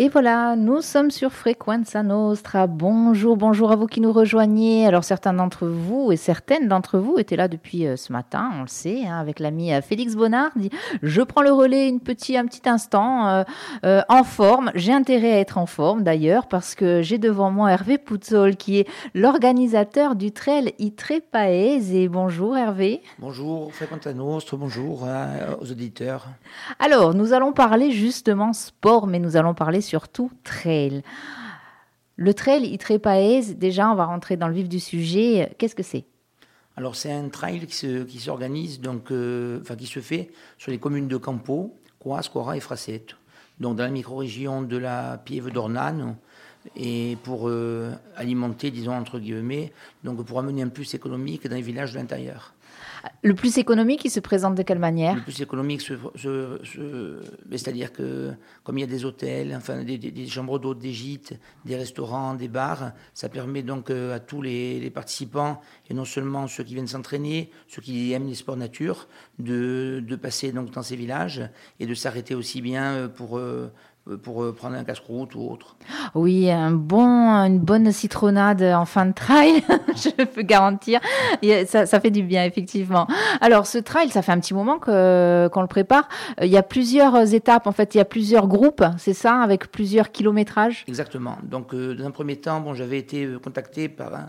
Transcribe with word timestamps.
Et 0.00 0.08
voilà, 0.08 0.54
nous 0.54 0.80
sommes 0.80 1.10
sur 1.10 1.32
Frequenza 1.32 2.04
Nostra. 2.04 2.68
Bonjour, 2.68 3.36
bonjour 3.36 3.72
à 3.72 3.74
vous 3.74 3.86
qui 3.86 4.00
nous 4.00 4.12
rejoignez. 4.12 4.86
Alors 4.86 5.02
certains 5.02 5.32
d'entre 5.32 5.66
vous 5.66 6.12
et 6.12 6.16
certaines 6.16 6.68
d'entre 6.68 7.00
vous 7.00 7.18
étaient 7.18 7.34
là 7.34 7.48
depuis 7.48 7.84
euh, 7.84 7.96
ce 7.96 8.12
matin, 8.12 8.52
on 8.56 8.60
le 8.60 8.68
sait, 8.68 9.08
hein, 9.08 9.18
avec 9.18 9.40
l'ami 9.40 9.74
euh, 9.74 9.82
Félix 9.82 10.14
Bonnard. 10.14 10.52
Dit, 10.54 10.70
je 11.02 11.20
prends 11.20 11.42
le 11.42 11.50
relais 11.50 11.88
une 11.88 11.98
petit, 11.98 12.36
un 12.36 12.46
petit 12.46 12.68
instant, 12.68 13.44
euh, 13.82 14.02
en 14.08 14.22
forme. 14.22 14.70
J'ai 14.76 14.92
intérêt 14.92 15.32
à 15.32 15.40
être 15.40 15.58
en 15.58 15.66
forme 15.66 16.04
d'ailleurs 16.04 16.46
parce 16.46 16.76
que 16.76 17.02
j'ai 17.02 17.18
devant 17.18 17.50
moi 17.50 17.72
Hervé 17.72 17.98
Poutzol 17.98 18.54
qui 18.54 18.78
est 18.78 18.88
l'organisateur 19.14 20.14
du 20.14 20.30
trail 20.30 20.74
Itre 20.78 21.14
Paese. 21.32 21.92
Et 21.92 22.06
bonjour 22.06 22.56
Hervé. 22.56 23.02
Bonjour 23.18 23.74
Frequenza 23.74 24.14
Nostra, 24.14 24.56
bonjour 24.58 25.08
aux 25.60 25.72
auditeurs. 25.72 26.28
Alors 26.78 27.14
nous 27.14 27.32
allons 27.32 27.52
parler 27.52 27.90
justement 27.90 28.52
sport, 28.52 29.08
mais 29.08 29.18
nous 29.18 29.36
allons 29.36 29.54
parler 29.54 29.80
surtout 29.88 30.30
trail. 30.44 31.02
Le 32.16 32.34
trail 32.34 32.66
Itrepaez, 32.66 33.54
déjà, 33.54 33.90
on 33.90 33.94
va 33.94 34.04
rentrer 34.04 34.36
dans 34.36 34.48
le 34.48 34.54
vif 34.54 34.68
du 34.68 34.80
sujet. 34.80 35.54
Qu'est-ce 35.56 35.74
que 35.74 35.82
c'est? 35.82 36.04
Alors, 36.76 36.94
c'est 36.94 37.12
un 37.12 37.28
trail 37.28 37.66
qui 37.66 38.18
s'organise, 38.20 38.80
donc, 38.80 39.10
euh, 39.10 39.60
qui 39.78 39.86
se 39.86 40.00
fait 40.00 40.30
sur 40.58 40.70
les 40.70 40.78
communes 40.78 41.08
de 41.08 41.16
Campo, 41.16 41.74
Coas, 41.98 42.28
Cora 42.32 42.56
et 42.56 42.60
Fracette. 42.60 43.16
Donc, 43.58 43.76
dans 43.76 43.84
la 43.84 43.90
micro-région 43.90 44.62
de 44.62 44.76
la 44.76 45.18
Pieve 45.24 45.50
d'Ornane, 45.50 46.16
et 46.76 47.16
pour 47.22 47.48
euh, 47.48 47.92
alimenter, 48.16 48.70
disons, 48.70 48.92
entre 48.92 49.18
guillemets, 49.18 49.72
donc 50.04 50.24
pour 50.24 50.38
amener 50.38 50.62
un 50.62 50.68
plus 50.68 50.92
économique 50.94 51.48
dans 51.48 51.56
les 51.56 51.62
villages 51.62 51.92
de 51.92 51.98
l'intérieur. 51.98 52.52
Le 53.22 53.34
plus 53.34 53.58
économique, 53.58 54.04
il 54.04 54.10
se 54.10 54.20
présente 54.20 54.54
de 54.54 54.62
quelle 54.62 54.78
manière 54.78 55.16
Le 55.16 55.22
plus 55.22 55.40
économique, 55.40 55.82
c'est-à-dire 57.50 57.92
que 57.92 58.32
comme 58.62 58.78
il 58.78 58.82
y 58.82 58.84
a 58.84 58.88
des 58.88 59.04
hôtels, 59.04 59.54
enfin 59.56 59.82
des, 59.82 60.26
chambres 60.28 60.58
d'hôtes, 60.58 60.78
des 60.78 60.92
gîtes, 60.92 61.34
des 61.64 61.76
restaurants, 61.76 62.34
des 62.34 62.48
bars, 62.48 62.92
ça 63.14 63.28
permet 63.28 63.62
donc 63.62 63.90
euh, 63.90 64.14
à 64.14 64.20
tous 64.20 64.42
les, 64.42 64.90
participants, 64.90 65.60
et 65.88 65.94
non 65.94 66.04
seulement 66.04 66.46
ceux 66.46 66.64
qui 66.64 66.74
viennent 66.74 66.86
s'entraîner, 66.86 67.50
ceux 67.66 67.82
qui 67.82 68.12
aiment 68.12 68.28
les 68.28 68.34
sports 68.34 68.56
nature, 68.56 69.08
de, 69.38 70.02
de 70.06 70.16
passer 70.16 70.52
donc 70.52 70.70
dans 70.70 70.82
ces 70.82 70.96
villages 70.96 71.42
et 71.80 71.86
de 71.86 71.94
s'arrêter 71.94 72.34
aussi 72.34 72.62
bien 72.62 72.92
euh, 72.94 73.08
pour 73.08 73.38
euh, 73.38 73.72
pour 74.16 74.42
euh, 74.42 74.52
prendre 74.52 74.76
un 74.76 74.84
casse-croûte 74.84 75.34
ou 75.34 75.50
autre. 75.50 75.76
Oui, 76.14 76.50
un 76.50 76.70
bon, 76.70 77.30
une 77.44 77.58
bonne 77.58 77.92
citronnade 77.92 78.62
en 78.62 78.84
fin 78.84 79.06
de 79.06 79.12
trail, 79.12 79.62
je 79.94 80.24
peux 80.24 80.42
garantir. 80.42 81.00
Ça, 81.66 81.86
ça, 81.86 82.00
fait 82.00 82.10
du 82.10 82.22
bien, 82.22 82.44
effectivement. 82.44 83.06
Alors, 83.40 83.66
ce 83.66 83.78
trail, 83.78 84.10
ça 84.10 84.22
fait 84.22 84.32
un 84.32 84.40
petit 84.40 84.54
moment 84.54 84.78
qu'on 84.78 84.92
le 85.60 85.66
prépare. 85.66 86.08
Il 86.40 86.48
y 86.48 86.56
a 86.56 86.62
plusieurs 86.62 87.34
étapes, 87.34 87.66
en 87.66 87.72
fait, 87.72 87.94
il 87.94 87.98
y 87.98 88.00
a 88.00 88.04
plusieurs 88.04 88.48
groupes, 88.48 88.84
c'est 88.96 89.14
ça, 89.14 89.40
avec 89.40 89.70
plusieurs 89.70 90.10
kilométrages? 90.10 90.84
Exactement. 90.88 91.38
Donc, 91.42 91.74
euh, 91.74 91.94
dans 91.94 92.06
un 92.06 92.10
premier 92.10 92.36
temps, 92.36 92.60
bon, 92.60 92.74
j'avais 92.74 92.98
été 92.98 93.24
euh, 93.24 93.38
contacté 93.38 93.88
par 93.88 94.14
un, 94.14 94.28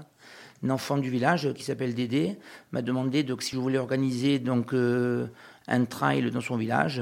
enfant 0.70 0.98
du 0.98 1.10
village 1.10 1.54
qui 1.54 1.64
s'appelle 1.64 1.96
Dédé, 1.96 2.38
m'a 2.74 2.82
demandé 2.82 3.24
donc, 3.24 3.44
si 3.44 3.56
je 3.56 3.62
voulais 3.62 3.78
organiser 3.78 4.40
donc, 4.40 4.74
un 4.74 5.86
trail 5.86 6.32
dans 6.32 6.42
son 6.42 6.58
village. 6.58 7.02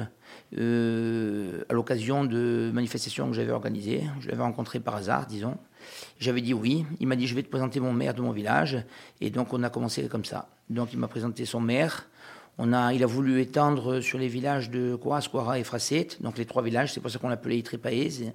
Euh, 0.57 1.63
à 1.67 1.73
l'occasion 1.73 2.23
de 2.23 2.71
manifestations 2.73 3.27
que 3.27 3.33
j'avais 3.33 3.51
organisées. 3.51 4.03
Je 4.21 4.29
l'avais 4.29 4.43
rencontré 4.43 4.79
par 4.79 4.95
hasard, 4.95 5.27
disons. 5.27 5.57
J'avais 6.19 6.41
dit 6.41 6.53
oui. 6.53 6.85
Il 6.99 7.07
m'a 7.07 7.15
dit 7.15 7.27
je 7.27 7.35
vais 7.35 7.43
te 7.43 7.49
présenter 7.49 7.79
mon 7.79 7.91
maire 7.91 8.13
de 8.13 8.21
mon 8.21 8.31
village. 8.31 8.77
Et 9.19 9.29
donc 9.29 9.51
on 9.51 9.61
a 9.63 9.69
commencé 9.69 10.07
comme 10.07 10.25
ça. 10.25 10.47
Donc 10.69 10.93
il 10.93 10.99
m'a 10.99 11.07
présenté 11.07 11.45
son 11.45 11.59
maire. 11.59 12.07
On 12.57 12.73
a, 12.73 12.93
il 12.93 13.03
a 13.03 13.07
voulu 13.07 13.39
étendre 13.39 13.99
sur 14.01 14.17
les 14.17 14.27
villages 14.27 14.69
de 14.71 14.95
Coas, 14.95 15.27
Quara 15.31 15.59
et 15.59 15.63
Fracet, 15.63 16.07
donc 16.21 16.37
les 16.37 16.45
trois 16.45 16.63
villages, 16.63 16.93
c'est 16.93 16.99
pour 16.99 17.11
ça 17.11 17.19
qu'on 17.19 17.29
l'appelait 17.29 17.59
Itripaez. 17.59 18.33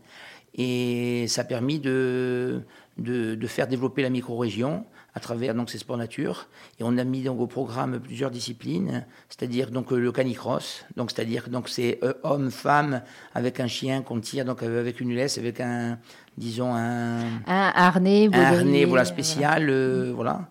Et 0.54 1.26
ça 1.28 1.40
a 1.40 1.44
permis 1.44 1.78
de, 1.78 2.60
de, 2.98 3.34
de 3.34 3.46
faire 3.46 3.66
développer 3.66 4.02
la 4.02 4.10
micro-région 4.10 4.84
à 5.14 5.20
travers 5.20 5.54
donc 5.54 5.70
ces 5.70 5.78
sports 5.78 5.96
nature. 5.96 6.46
Et 6.78 6.84
on 6.84 6.96
a 6.98 7.04
mis 7.04 7.22
donc 7.22 7.40
au 7.40 7.46
programme 7.46 7.98
plusieurs 8.00 8.30
disciplines, 8.30 9.04
c'est-à-dire 9.28 9.70
donc 9.70 9.90
le 9.90 10.12
canicross, 10.12 10.84
donc 10.96 11.10
c'est-à-dire 11.10 11.48
donc 11.48 11.68
c'est 11.68 11.98
euh, 12.02 12.12
homme 12.22 12.50
femme 12.50 13.02
avec 13.34 13.60
un 13.60 13.66
chien 13.66 14.02
qu'on 14.02 14.20
tire 14.20 14.44
donc 14.44 14.62
avec 14.62 15.00
une 15.00 15.14
laisse 15.14 15.36
avec 15.38 15.60
un 15.60 15.98
disons 16.36 16.74
un, 16.74 17.24
un 17.46 17.72
harnais, 17.74 18.28
un 18.32 18.40
harnais 18.40 18.84
voilà 18.84 19.04
spécial 19.04 19.68
euh, 19.68 20.12
voilà. 20.14 20.48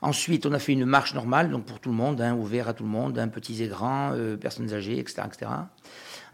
Ensuite, 0.00 0.46
on 0.46 0.52
a 0.52 0.58
fait 0.58 0.72
une 0.72 0.84
marche 0.84 1.14
normale, 1.14 1.50
donc 1.50 1.64
pour 1.64 1.80
tout 1.80 1.90
le 1.90 1.96
monde, 1.96 2.20
hein, 2.20 2.34
ouvert 2.34 2.68
à 2.68 2.74
tout 2.74 2.84
le 2.84 2.90
monde, 2.90 3.18
hein, 3.18 3.28
petits 3.28 3.62
et 3.62 3.68
grands, 3.68 4.12
euh, 4.12 4.36
personnes 4.36 4.72
âgées, 4.72 4.98
etc., 4.98 5.22
etc. 5.26 5.50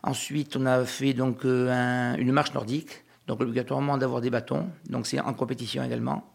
Ensuite, 0.02 0.56
on 0.56 0.66
a 0.66 0.84
fait 0.84 1.14
donc 1.14 1.44
une 1.44 2.32
marche 2.32 2.52
nordique, 2.52 3.04
donc 3.26 3.40
obligatoirement 3.40 3.96
d'avoir 3.96 4.20
des 4.20 4.28
bâtons, 4.28 4.68
donc 4.90 5.06
c'est 5.06 5.18
en 5.18 5.32
compétition 5.32 5.82
également. 5.82 6.30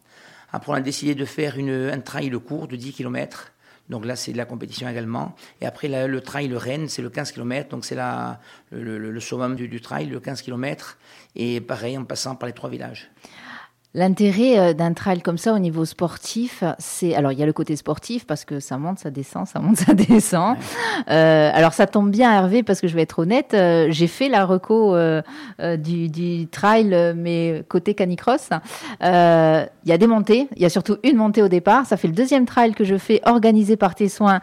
Après, 0.52 0.72
on 0.72 0.76
a 0.76 0.82
décidé 0.82 1.14
de 1.14 1.26
faire 1.26 1.58
une, 1.58 1.90
un 1.92 2.00
trail 2.00 2.32
court 2.32 2.68
de 2.68 2.76
10 2.76 2.94
km. 2.94 3.52
Donc 3.90 4.06
là, 4.06 4.16
c'est 4.16 4.32
de 4.32 4.38
la 4.38 4.46
compétition 4.46 4.88
également. 4.88 5.36
Et 5.62 5.66
après, 5.66 5.88
le 6.08 6.22
trail 6.22 6.56
Rennes, 6.56 6.90
c'est 6.90 7.02
le 7.02 7.10
15 7.10 7.32
km. 7.32 7.70
Donc 7.70 7.86
c'est 7.86 7.96
le, 7.96 8.34
le, 8.72 9.12
le, 9.12 9.20
summum 9.20 9.56
du, 9.56 9.68
du 9.68 9.82
trail, 9.82 10.08
le 10.08 10.20
15 10.20 10.42
km. 10.42 10.98
Et 11.36 11.60
pareil, 11.62 11.98
en 11.98 12.06
passant 12.06 12.36
par 12.36 12.48
les 12.48 12.54
trois 12.54 12.70
villages. 12.70 13.12
L'intérêt 13.96 14.60
euh, 14.60 14.74
d'un 14.74 14.94
trail 14.94 15.20
comme 15.20 15.40
ça 15.40 15.52
au 15.52 15.58
niveau 15.58 15.84
sportif, 15.84 16.64
c'est 16.78 17.16
alors 17.16 17.32
il 17.32 17.40
y 17.40 17.42
a 17.42 17.48
le 17.48 17.54
côté 17.54 17.76
sportif 17.76 18.28
parce 18.28 18.46
que 18.46 18.60
ça 18.60 18.78
monte, 18.78 19.00
ça 19.00 19.10
descend, 19.10 19.48
ça 19.48 19.58
monte, 19.58 19.78
ça 19.80 19.96
descend. 19.96 20.58
Euh, 21.10 21.50
alors 21.52 21.74
ça 21.74 21.88
tombe 21.88 22.12
bien 22.12 22.32
Hervé 22.32 22.62
parce 22.62 22.82
que 22.82 22.88
je 22.88 22.94
vais 22.94 23.02
être 23.02 23.18
honnête, 23.18 23.56
euh, 23.56 23.88
j'ai 23.90 24.06
fait 24.06 24.30
la 24.30 24.46
reco 24.46 24.96
euh 24.96 25.24
du, 25.78 26.08
du, 26.08 26.48
trail 26.48 27.14
mais 27.16 27.64
côté 27.68 27.96
canicross. 27.96 28.50
Il 29.02 29.08
y 29.86 29.92
a 29.92 29.98
des 29.98 30.08
montées, 30.08 30.48
il 30.56 30.62
y 30.62 30.66
a 30.66 30.70
surtout 30.70 30.98
une 31.04 31.18
montée 31.18 31.42
au 31.42 31.48
départ. 31.48 31.88
Ça 31.88 31.98
fait 31.98 32.08
le 32.08 32.14
deuxième 32.14 32.46
trail 32.46 32.74
que 32.76 32.84
je 32.84 32.98
fais 32.98 33.22
organisé 33.26 33.76
par 33.76 33.96
tes 33.96 34.08
soins. 34.08 34.40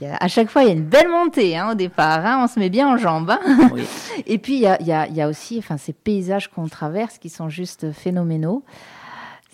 Y 0.00 0.06
a, 0.06 0.16
à 0.20 0.28
chaque 0.28 0.48
fois 0.48 0.62
il 0.62 0.68
y 0.68 0.70
a 0.70 0.74
une 0.74 0.84
belle 0.84 1.08
montée 1.08 1.56
hein, 1.56 1.72
au 1.72 1.74
départ, 1.74 2.24
hein, 2.24 2.40
on 2.44 2.46
se 2.46 2.60
met 2.60 2.70
bien 2.70 2.88
en 2.88 2.96
jambes. 2.96 3.30
Hein. 3.30 3.70
Oui. 3.72 3.82
Et 4.26 4.38
puis 4.38 4.54
il 4.54 4.60
y 4.60 4.66
a, 4.68 4.80
y, 4.80 4.92
a, 4.92 5.08
y 5.08 5.20
a 5.20 5.28
aussi 5.28 5.58
enfin 5.58 5.78
ces 5.78 5.92
paysages 5.92 6.48
qu'on 6.48 6.68
traverse 6.68 7.18
qui 7.18 7.28
sont 7.28 7.48
juste 7.48 7.90
phénoménaux. 7.90 8.62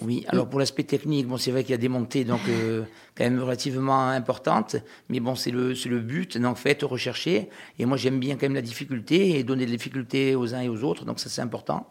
Oui, 0.03 0.25
alors 0.29 0.49
pour 0.49 0.59
l'aspect 0.59 0.85
technique, 0.85 1.27
bon, 1.27 1.37
c'est 1.37 1.51
vrai 1.51 1.63
qu'il 1.63 1.73
y 1.73 1.75
a 1.75 1.79
des 1.79 1.89
montées 1.89 2.25
donc 2.25 2.41
euh, 2.49 2.85
quand 3.15 3.25
même 3.25 3.39
relativement 3.41 4.09
importantes, 4.09 4.77
mais 5.09 5.21
bon, 5.21 5.35
c'est 5.35 5.51
le, 5.51 5.73
le 5.73 6.01
but, 6.01 6.39
en 6.43 6.55
fait, 6.55 6.83
rechercher. 6.83 7.51
Et 7.79 7.85
moi, 7.85 7.97
j'aime 7.97 8.19
bien 8.19 8.37
quand 8.37 8.47
même 8.47 8.55
la 8.55 8.63
difficulté 8.63 9.39
et 9.39 9.45
donner 9.45 9.67
des 9.67 9.73
difficultés 9.73 10.35
aux 10.35 10.55
uns 10.55 10.63
et 10.63 10.69
aux 10.69 10.85
autres, 10.85 11.05
donc 11.05 11.21
ça 11.21 11.29
c'est 11.29 11.43
important. 11.43 11.87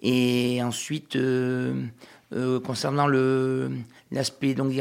Et 0.00 0.62
ensuite, 0.62 1.16
euh, 1.16 1.86
euh, 2.32 2.60
concernant 2.60 3.06
le, 3.06 3.70
l'aspect 4.12 4.54
donc 4.54 4.72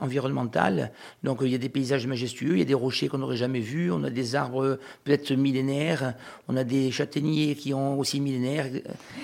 environnemental. 0.00 0.92
Donc 1.22 1.40
il 1.42 1.48
y 1.48 1.54
a 1.54 1.58
des 1.58 1.68
paysages 1.68 2.06
majestueux, 2.06 2.52
il 2.52 2.58
y 2.60 2.62
a 2.62 2.66
des 2.66 2.74
rochers 2.74 3.08
qu'on 3.08 3.18
n'aurait 3.18 3.36
jamais 3.36 3.60
vus, 3.60 3.90
on 3.90 4.04
a 4.04 4.10
des 4.10 4.34
arbres 4.34 4.78
peut-être 5.04 5.32
millénaires, 5.32 6.14
on 6.48 6.56
a 6.56 6.64
des 6.64 6.90
châtaigniers 6.90 7.54
qui 7.54 7.74
ont 7.74 7.98
aussi 7.98 8.20
millénaires, 8.20 8.66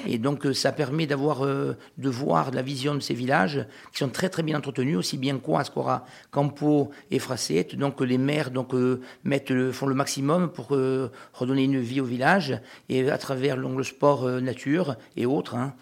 et 0.07 0.19
donc 0.19 0.47
ça 0.55 0.73
permet 0.73 1.07
d'avoir 1.07 1.45
euh, 1.45 1.77
de 1.99 2.09
voir 2.09 2.51
la 2.51 2.63
vision 2.63 2.95
de 2.95 3.01
ces 3.01 3.15
villages 3.15 3.65
qui 3.93 3.99
sont 3.99 4.09
très 4.09 4.29
très 4.29 4.43
bien 4.43 4.59
entretenus, 4.59 4.97
aussi 4.97 5.19
bien 5.19 5.39
quoi, 5.39 5.61
Ascora, 5.61 6.05
Campo 6.31 6.91
et 7.11 7.19
Fracette. 7.19 7.77
Donc 7.77 8.01
les 8.01 8.19
maires 8.19 8.51
donc 8.51 8.75
euh, 8.75 9.01
mettent 9.25 9.71
font 9.71 9.87
le 9.87 9.95
maximum 9.95 10.51
pour 10.51 10.69
euh, 10.73 11.11
redonner 11.33 11.65
une 11.65 11.81
vie 11.81 12.01
au 12.01 12.05
village 12.05 12.61
et 12.89 13.09
à 13.11 13.19
travers 13.19 13.57
le 13.57 13.83
sport 13.85 14.29
nature 14.41 14.97
et 15.17 15.27
autres, 15.27 15.55
hein, 15.55 15.75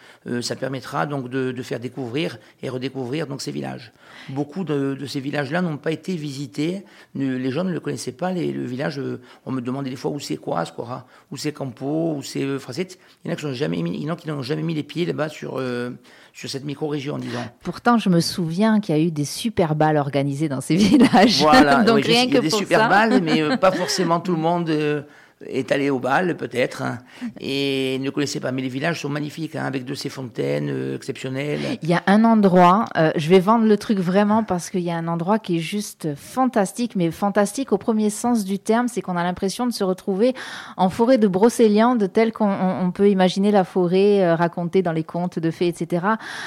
ça 0.43 0.57
permettra 0.57 1.07
donc 1.07 1.31
de, 1.31 1.53
de, 1.53 1.63
faire 1.63 1.81
découvrir 1.81 2.39
et 2.63 2.69
redécouvrir 2.69 3.27
donc 3.27 3.41
ces 3.47 3.53
villages. 3.53 3.93
Beaucoup 4.29 4.65
de, 4.65 4.99
ces 5.07 5.21
villages-là 5.21 5.63
n'ont 5.63 5.77
pas 5.77 5.93
été 5.93 6.17
visités. 6.17 6.85
les 7.15 7.51
gens 7.51 7.63
ne 7.63 7.73
le 7.73 7.79
connaissaient 7.79 8.13
pas. 8.13 8.33
Les, 8.33 8.51
le 8.51 8.65
village, 8.65 8.99
euh, 8.99 9.21
on 9.47 9.53
me 9.53 9.61
demandait 9.61 9.91
des 9.91 9.97
fois 9.97 10.11
où 10.11 10.19
c'est 10.19 10.37
quoi, 10.37 10.65
quoi 10.67 11.07
où 11.31 11.37
c'est 11.37 11.53
Campo, 11.53 12.15
où 12.17 12.23
c'est 12.23 12.43
euh, 12.43 12.59
Fracette. 12.59 12.99
Il 13.25 13.29
y 13.29 13.31
en 13.31 13.35
a 13.35 13.37
qui 13.37 13.47
n'ont 13.47 13.53
jamais 13.53 13.83
mis, 13.83 14.09
jamais 14.43 14.63
mis 14.63 14.75
les 14.75 14.83
pieds 14.83 15.07
là-bas 15.07 15.29
sur, 15.29 15.59
euh, 15.59 15.91
sur 16.33 16.51
cette 16.51 16.65
micro-région, 16.65 17.19
disons. 17.19 17.39
Pourtant, 17.63 17.99
je 17.99 18.09
me 18.09 18.21
souviens 18.21 18.81
qu'il 18.81 18.97
y 18.97 18.99
a 18.99 19.03
eu 19.03 19.13
des 19.13 19.25
super 19.25 19.77
balles 19.77 19.97
organisées 19.97 20.49
dans 20.49 20.61
ces 20.61 20.77
villages. 20.77 21.41
Voilà, 21.41 21.85
donc 21.85 22.05
rien 22.05 22.25
il 22.25 22.35
y 22.35 22.37
a 22.37 22.41
des 22.41 22.51
super 22.51 22.89
balles, 22.89 23.23
mais 23.23 23.57
pas 23.59 23.71
forcément 23.71 24.19
tout 24.19 24.33
le 24.33 24.43
monde 24.43 25.05
est 25.45 25.71
allé 25.71 25.91
au 25.91 25.99
bal 25.99 26.37
peut-être 26.37 26.83
hein, 26.83 26.99
et 27.41 27.99
ne 28.01 28.09
connaissait 28.11 28.41
pas. 28.41 28.53
Mais 28.53 28.63
les 28.63 28.69
villages 28.69 29.03
sont 29.03 29.09
magnifiques 29.09 29.55
hein, 29.55 29.65
avec 29.65 29.85
de 29.85 29.95
ces 29.95 30.09
fontaines 30.09 30.71
euh, 30.71 30.97
exceptionnelles. 30.97 31.61
Il 31.83 31.89
y 31.89 31.95
a 31.95 32.03
un 32.07 32.25
endroit, 32.25 32.87
euh, 32.97 33.11
je 33.17 33.29
vais 33.29 33.41
vendre 33.41 33.67
le 33.67 33.77
truc 33.77 33.99
vraiment 33.99 34.45
parce 34.45 34.71
qu'il 34.71 34.81
y 34.81 34.91
a 34.91 34.97
un 34.97 35.09
endroit 35.09 35.39
qui 35.39 35.57
est 35.57 35.61
juste 35.61 36.09
fantastique, 36.17 36.97
mais 36.97 37.11
fantastique 37.11 37.73
au 37.73 37.79
premier 37.79 38.09
sens 38.09 38.45
du 38.45 38.59
terme, 38.59 38.89
c'est 38.89 39.03
qu'on 39.03 39.17
a 39.17 39.23
l'impression 39.23 39.67
de 39.67 39.73
se 39.73 39.85
retrouver 39.85 40.35
en 40.79 40.89
forêt 40.89 41.19
de 41.19 41.29
brocéliande 41.29 42.11
telle 42.13 42.33
qu'on 42.33 42.91
peut 42.95 43.11
imaginer 43.11 43.51
la 43.51 43.65
forêt 43.65 44.23
euh, 44.23 44.35
racontée 44.35 44.81
dans 44.81 44.93
les 44.93 45.05
contes 45.05 45.39
de 45.39 45.51
fées, 45.51 45.69
etc. 45.69 46.07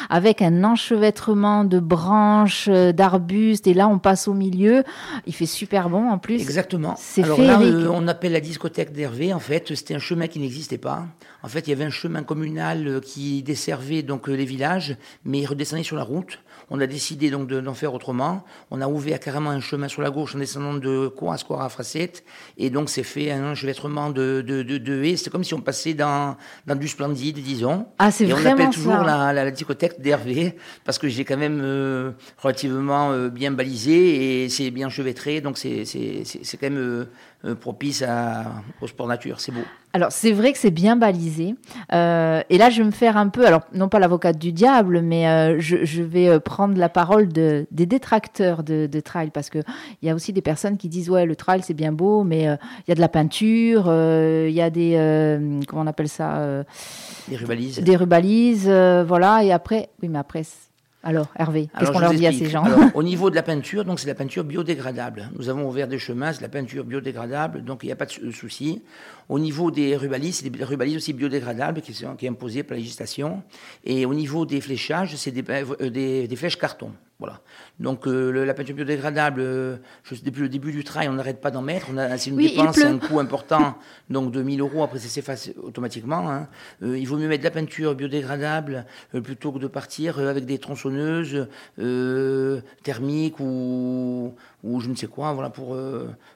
Avec 0.10 0.42
un 0.42 0.64
enchevêtrement 0.64 1.64
de 1.64 1.80
branches, 1.80 2.70
d'arbustes 2.70 3.68
et 3.68 3.76
là 3.76 3.88
on 3.88 4.00
passe 4.00 4.28
au 4.28 4.34
milieu. 4.34 4.84
Il 5.28 5.34
fait 5.34 5.46
super 5.46 5.90
bon 5.90 6.10
en 6.10 6.18
plus. 6.18 6.42
Exactement. 6.42 6.96
C'est 6.98 7.24
Alors 7.24 7.40
là, 7.40 7.60
on 7.92 8.08
appelle 8.08 8.32
la 8.32 8.40
discothèque 8.40 8.79
d'Hervé, 8.86 9.34
en 9.34 9.40
fait, 9.40 9.76
c'était 9.76 9.96
un 9.96 10.00
chemin 10.00 10.28
qui 10.28 10.40
n'existait 10.40 10.78
pas. 10.78 11.06
En 11.44 11.48
fait, 11.48 11.68
il 11.68 11.70
y 11.70 11.74
avait 11.74 11.86
un 11.86 11.90
chemin 11.90 12.24
communal 12.24 13.02
qui 13.02 13.44
desservait 13.44 14.02
donc 14.02 14.28
les 14.28 14.46
villages, 14.46 14.98
mais 15.26 15.40
il 15.40 15.46
redescendait 15.46 15.84
sur 15.84 15.96
la 15.96 16.04
route. 16.04 16.40
On 16.72 16.80
a 16.80 16.88
décidé 16.88 17.32
donc 17.32 17.48
d'en 17.48 17.74
faire 17.74 17.94
autrement. 17.94 18.44
On 18.70 18.82
a 18.82 18.88
ouvert 18.88 19.20
carrément 19.20 19.50
un 19.50 19.60
chemin 19.60 19.88
sur 19.88 20.02
la 20.02 20.12
gauche 20.12 20.36
en 20.36 20.40
descendant 20.40 20.76
de 20.76 21.08
Cour 21.08 21.32
à 21.34 21.70
Fracette. 21.70 22.24
Et 22.58 22.70
donc, 22.70 22.90
c'est 22.90 23.04
fait 23.04 23.32
un 23.32 23.52
enchevêtrement 23.52 24.10
de, 24.10 24.44
de, 24.46 24.62
de, 24.62 24.78
de 24.78 25.04
haies. 25.04 25.18
C'est 25.18 25.30
comme 25.30 25.44
si 25.44 25.54
on 25.54 25.62
passait 25.62 25.94
dans, 25.94 26.38
dans 26.68 26.76
du 26.76 26.88
splendide, 26.88 27.40
disons. 27.40 27.88
Ah, 27.98 28.12
c'est 28.12 28.26
vraiment 28.26 28.52
on 28.52 28.54
appelle 28.54 28.70
toujours 28.70 29.04
la, 29.04 29.34
la, 29.34 29.52
discothèque 29.52 30.00
d'Hervé, 30.00 30.56
parce 30.86 31.00
que 31.00 31.08
j'ai 31.08 31.26
quand 31.26 31.38
même 31.38 31.60
euh, 31.64 32.12
relativement 32.38 33.12
euh, 33.12 33.30
bien 33.30 33.52
balisé 33.52 34.44
et 34.44 34.50
c'est 34.50 34.70
bien 34.70 34.88
enchevêtré. 34.88 35.42
Donc, 35.42 35.58
c'est 35.58 35.84
quand 36.60 36.70
même 36.70 36.78
euh, 36.78 37.06
euh, 37.39 37.39
propice 37.60 38.02
à, 38.02 38.64
au 38.82 38.88
sport 38.88 39.08
nature. 39.08 39.40
C'est 39.40 39.52
beau. 39.52 39.62
Alors, 39.94 40.12
c'est 40.12 40.34
vrai 40.34 40.52
que 40.54 40.60
c'est 40.60 40.72
bien 40.72 40.96
balisé. 40.96 41.56
Euh, 41.94 42.42
et 42.50 42.60
là, 42.60 42.70
je 42.70 42.82
vais 42.82 42.86
me 42.86 42.92
faire 42.92 43.18
un 43.18 43.30
peu, 43.30 43.48
alors, 43.48 43.62
non 43.74 43.90
pas 43.90 43.98
l'avocate 43.98 44.38
du 44.38 44.52
diable, 44.52 45.02
mais 45.02 45.28
euh, 45.28 45.60
je, 45.60 45.84
je, 45.84 46.04
vais 46.04 46.40
prendre 46.40 46.78
la 46.78 46.90
parole 46.90 47.30
de, 47.30 47.66
des 47.72 47.88
détracteurs 47.88 48.62
de, 48.64 48.86
de 48.86 49.00
trail, 49.00 49.32
parce 49.32 49.50
qu'il 49.50 49.64
y 50.04 50.10
a 50.10 50.14
aussi 50.14 50.32
des 50.32 50.42
personnes 50.42 50.78
qui 50.78 50.90
disent, 50.90 51.10
ouais, 51.10 51.26
le 51.26 51.36
trail, 51.36 51.62
c'est 51.64 51.74
bien 51.74 51.92
beau, 51.92 52.24
mais 52.24 52.42
il 52.44 52.90
y 52.90 52.92
a 52.92 52.96
de 52.96 53.00
la 53.00 53.10
peinture, 53.10 53.86
il 53.88 54.54
y 54.54 54.62
a 54.62 54.70
des, 54.70 55.58
comment 55.68 55.82
on 55.82 55.88
appelle 55.88 56.10
ça 56.10 56.64
Des 57.28 57.36
rubalises. 57.36 57.80
Des 57.80 57.96
rubalises, 57.96 58.70
voilà. 58.70 59.44
Et 59.44 59.52
après, 59.52 59.90
oui, 60.04 60.10
mais 60.10 60.20
après, 60.20 60.44
alors, 61.02 61.28
Hervé, 61.38 61.70
qu'est-ce 61.80 61.92
qu'on 61.92 62.00
leur 62.00 62.14
dit 62.14 62.28
à 62.28 62.34
ces 62.34 62.50
gens 62.50 62.66
Au 62.94 63.04
niveau 63.04 63.30
de 63.30 63.36
la 63.36 63.44
peinture, 63.44 63.86
donc 63.86 64.02
c'est 64.02 64.08
la 64.08 64.16
peinture 64.16 64.44
biodégradable. 64.44 65.30
Nous 65.38 65.48
avons 65.48 65.66
ouvert 65.70 65.88
des 65.88 65.98
chemins, 65.98 66.34
c'est 66.34 66.42
la 66.42 66.50
peinture 66.50 66.84
biodégradable, 66.84 67.64
donc 67.64 67.84
il 67.84 67.86
n'y 67.86 67.94
a 67.94 67.96
pas 67.96 68.06
de 68.06 68.32
souci. 68.32 68.82
Au 69.30 69.40
niveau 69.40 69.72
des 69.72 69.96
rubalises, 69.96 70.40
c'est 70.40 70.50
des 70.50 70.64
rubalises 70.64 70.98
aussi 70.98 71.14
biodégradables 71.14 71.82
qui 71.82 71.94
sont 71.94 72.16
qui 72.16 72.26
est 72.26 72.30
imposées 72.30 72.64
par 72.64 72.76
la 72.76 72.82
législation. 72.82 73.44
Et 73.86 74.06
au 74.06 74.14
niveau 74.14 74.46
des 74.46 74.60
fléchages, 74.60 75.16
c'est 75.16 75.32
des, 75.32 75.44
euh, 75.50 75.90
des, 75.90 76.28
des 76.28 76.36
flèches 76.36 76.58
carton. 76.58 76.92
Voilà. 77.20 77.42
Donc 77.82 78.08
euh, 78.08 78.46
la 78.46 78.54
peinture 78.54 78.76
biodégradable, 78.76 79.42
euh, 79.42 79.76
depuis 80.24 80.42
le 80.42 80.48
début 80.48 80.72
du 80.72 80.86
trail, 80.86 81.10
on 81.10 81.14
n'arrête 81.14 81.42
pas 81.42 81.52
d'en 81.52 81.62
mettre. 81.62 81.88
C'est 82.18 82.30
une 82.30 82.38
dépense, 82.38 82.76
c'est 82.76 82.86
un 82.86 82.98
coût 82.98 83.20
important, 83.20 83.76
donc 84.10 84.32
de 84.32 84.42
1000 84.42 84.62
euros. 84.62 84.84
Après, 84.84 85.00
ça 85.00 85.10
s'efface 85.10 85.52
automatiquement. 85.62 86.32
Hein. 86.32 86.48
Euh, 86.82 86.98
il 86.98 87.06
vaut 87.06 87.18
mieux 87.18 87.28
mettre 87.28 87.42
de 87.42 87.48
la 87.50 87.52
peinture 87.52 87.94
biodégradable 87.94 88.86
plutôt 89.22 89.52
que 89.52 89.60
de 89.60 89.68
partir 89.68 90.18
avec 90.20 90.46
des 90.46 90.60
tronçonneuses 90.60 91.48
thermiques 92.84 93.42
ou, 93.42 94.34
ou 94.64 94.80
je 94.80 94.88
ne 94.88 94.96
sais 94.96 95.08
quoi, 95.08 95.34
voilà, 95.34 95.50
pour, 95.50 95.78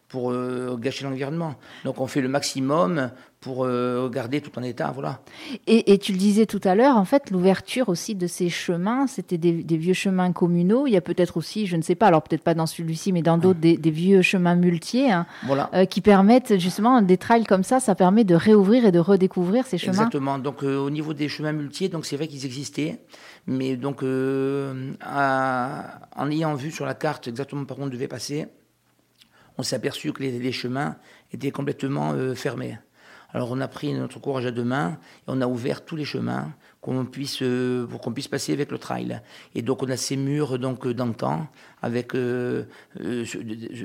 pour 0.09 0.33
gâcher 0.77 1.05
l'environnement. 1.05 1.55
Donc 1.85 2.01
on 2.01 2.07
fait 2.07 2.21
le 2.21 2.27
maximum 2.27 3.09
pour 3.43 3.65
euh, 3.65 4.09
garder 4.09 4.39
tout 4.39 4.57
en 4.57 4.63
état, 4.63 4.89
voilà. 4.91 5.19
Et, 5.67 5.97
tu 5.97 6.13
le 6.13 6.17
disais 6.17 6.45
tout 6.45 6.61
à 6.63 6.75
l'heure, 6.75 6.95
en 6.95 7.03
fait, 7.03 7.29
l'ouverture 7.29 7.89
aussi 7.89 8.15
de 8.15 8.25
ces 8.25 8.49
chemins, 8.49 9.05
c'était 9.05 9.37
des, 9.37 9.77
vieux 9.77 9.93
chemins 9.93 10.31
communaux. 10.31 10.87
Il 10.87 10.93
y 10.93 10.97
a 10.97 11.01
peut-être 11.01 11.35
aussi, 11.35 11.67
je 11.67 11.75
ne 11.75 11.81
sais 11.81 11.95
pas, 11.95 12.07
alors 12.07 12.23
peut-être 12.23 12.41
pas 12.41 12.53
dans 12.53 12.65
celui-ci, 12.65 13.11
mais 13.11 13.21
dans 13.21 13.37
d'autres, 13.37 13.59
des, 13.59 13.91
vieux 13.91 14.21
chemins 14.21 14.55
multiers, 14.55 15.11
hein, 15.11 15.25
voilà. 15.45 15.69
Euh, 15.73 15.83
qui 15.83 15.99
permettent 15.99 16.57
justement 16.57 17.01
des 17.01 17.17
trails 17.17 17.43
comme 17.43 17.63
ça. 17.63 17.81
Ça 17.81 17.95
permet 17.95 18.23
de 18.23 18.33
réouvrir 18.33 18.85
et 18.85 18.93
de 18.93 18.99
redécouvrir 18.99 19.67
ces 19.67 19.77
chemins. 19.77 19.91
Exactement. 19.91 20.39
Donc 20.39 20.63
au 20.63 20.89
niveau 20.89 21.13
des 21.13 21.27
chemins 21.27 21.51
multiers, 21.51 21.89
donc 21.89 22.05
c'est 22.05 22.15
vrai 22.15 22.29
qu'ils 22.29 22.45
existaient, 22.45 23.01
mais 23.45 23.75
donc 23.75 24.03
en 24.03 24.85
ayant 26.31 26.55
vu 26.55 26.71
sur 26.71 26.85
la 26.85 26.93
carte 26.93 27.27
exactement 27.27 27.65
par 27.65 27.79
où 27.79 27.83
on 27.83 27.87
devait 27.87 28.07
passer 28.07 28.47
on 29.57 29.63
s'est 29.63 29.75
aperçu 29.75 30.11
que 30.13 30.23
les, 30.23 30.51
chemins 30.51 30.95
étaient 31.31 31.51
complètement 31.51 32.13
euh, 32.13 32.33
fermés. 32.33 32.77
Alors 33.33 33.51
on 33.51 33.59
a 33.61 33.67
pris 33.67 33.93
notre 33.93 34.19
courage 34.19 34.45
à 34.45 34.51
deux 34.51 34.63
mains 34.63 34.97
et 35.19 35.23
on 35.27 35.41
a 35.41 35.47
ouvert 35.47 35.83
tous 35.83 35.95
les 35.95 36.05
chemins 36.05 36.53
qu'on 36.83 37.05
puisse, 37.05 37.41
euh, 37.41 37.87
pour 37.87 38.01
qu'on 38.01 38.11
puisse 38.11 38.27
passer 38.27 38.51
avec 38.51 38.69
le 38.69 38.77
trail. 38.77 39.21
Et 39.55 39.61
donc 39.61 39.81
on 39.81 39.89
a 39.89 39.95
ces 39.95 40.17
murs 40.17 40.59
donc 40.59 40.85
d'antan 40.85 41.47
avec 41.81 42.13
euh, 42.13 42.63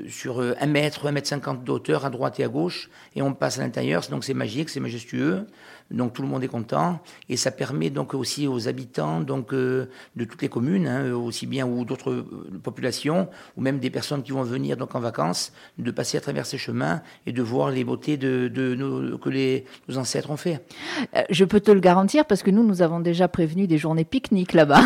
sur 0.07 0.41
un 0.41 0.65
mètre, 0.67 1.07
un 1.07 1.11
mètre 1.11 1.27
cinquante 1.27 1.63
d'auteur 1.63 2.05
à 2.05 2.09
droite 2.09 2.39
et 2.39 2.43
à 2.43 2.49
gauche 2.49 2.89
et 3.15 3.21
on 3.21 3.33
passe 3.33 3.57
à 3.57 3.61
l'intérieur. 3.61 4.03
Donc 4.09 4.25
c'est 4.25 4.33
magique, 4.33 4.69
c'est 4.69 4.81
majestueux. 4.81 5.47
Donc 5.91 6.13
tout 6.13 6.21
le 6.21 6.27
monde 6.27 6.43
est 6.43 6.49
content 6.49 6.99
et 7.29 7.37
ça 7.37 7.51
permet 7.51 7.89
donc 7.89 8.13
aussi 8.13 8.47
aux 8.47 8.67
habitants 8.67 9.21
donc 9.21 9.53
de 9.53 9.89
toutes 10.15 10.41
les 10.41 10.49
communes, 10.49 10.87
hein, 10.87 11.13
aussi 11.13 11.47
bien 11.47 11.65
ou 11.65 11.83
d'autres 11.83 12.25
populations 12.61 13.27
ou 13.57 13.61
même 13.61 13.79
des 13.79 13.89
personnes 13.89 14.21
qui 14.23 14.31
vont 14.31 14.43
venir 14.43 14.77
donc 14.77 14.93
en 14.93 14.99
vacances, 14.99 15.51
de 15.77 15.89
passer 15.91 16.17
à 16.17 16.21
travers 16.21 16.45
ces 16.45 16.57
chemins 16.57 17.01
et 17.25 17.31
de 17.31 17.41
voir 17.41 17.71
les 17.71 17.83
beautés 17.83 18.17
de, 18.17 18.49
de 18.49 18.75
nos, 18.75 19.17
que 19.17 19.29
les, 19.29 19.65
nos 19.87 19.97
ancêtres 19.97 20.29
ont 20.29 20.37
fait. 20.37 20.63
je 21.29 21.43
peux 21.43 21.59
te 21.59 21.71
le 21.71 21.79
garantir 21.79 22.25
parce 22.25 22.43
que 22.43 22.51
nous 22.51 22.63
nous 22.63 22.81
avons 22.81 22.88
déjà 22.99 23.27
prévenu 23.27 23.67
des 23.67 23.77
journées 23.77 24.05
pique-nique 24.05 24.53
là-bas, 24.53 24.81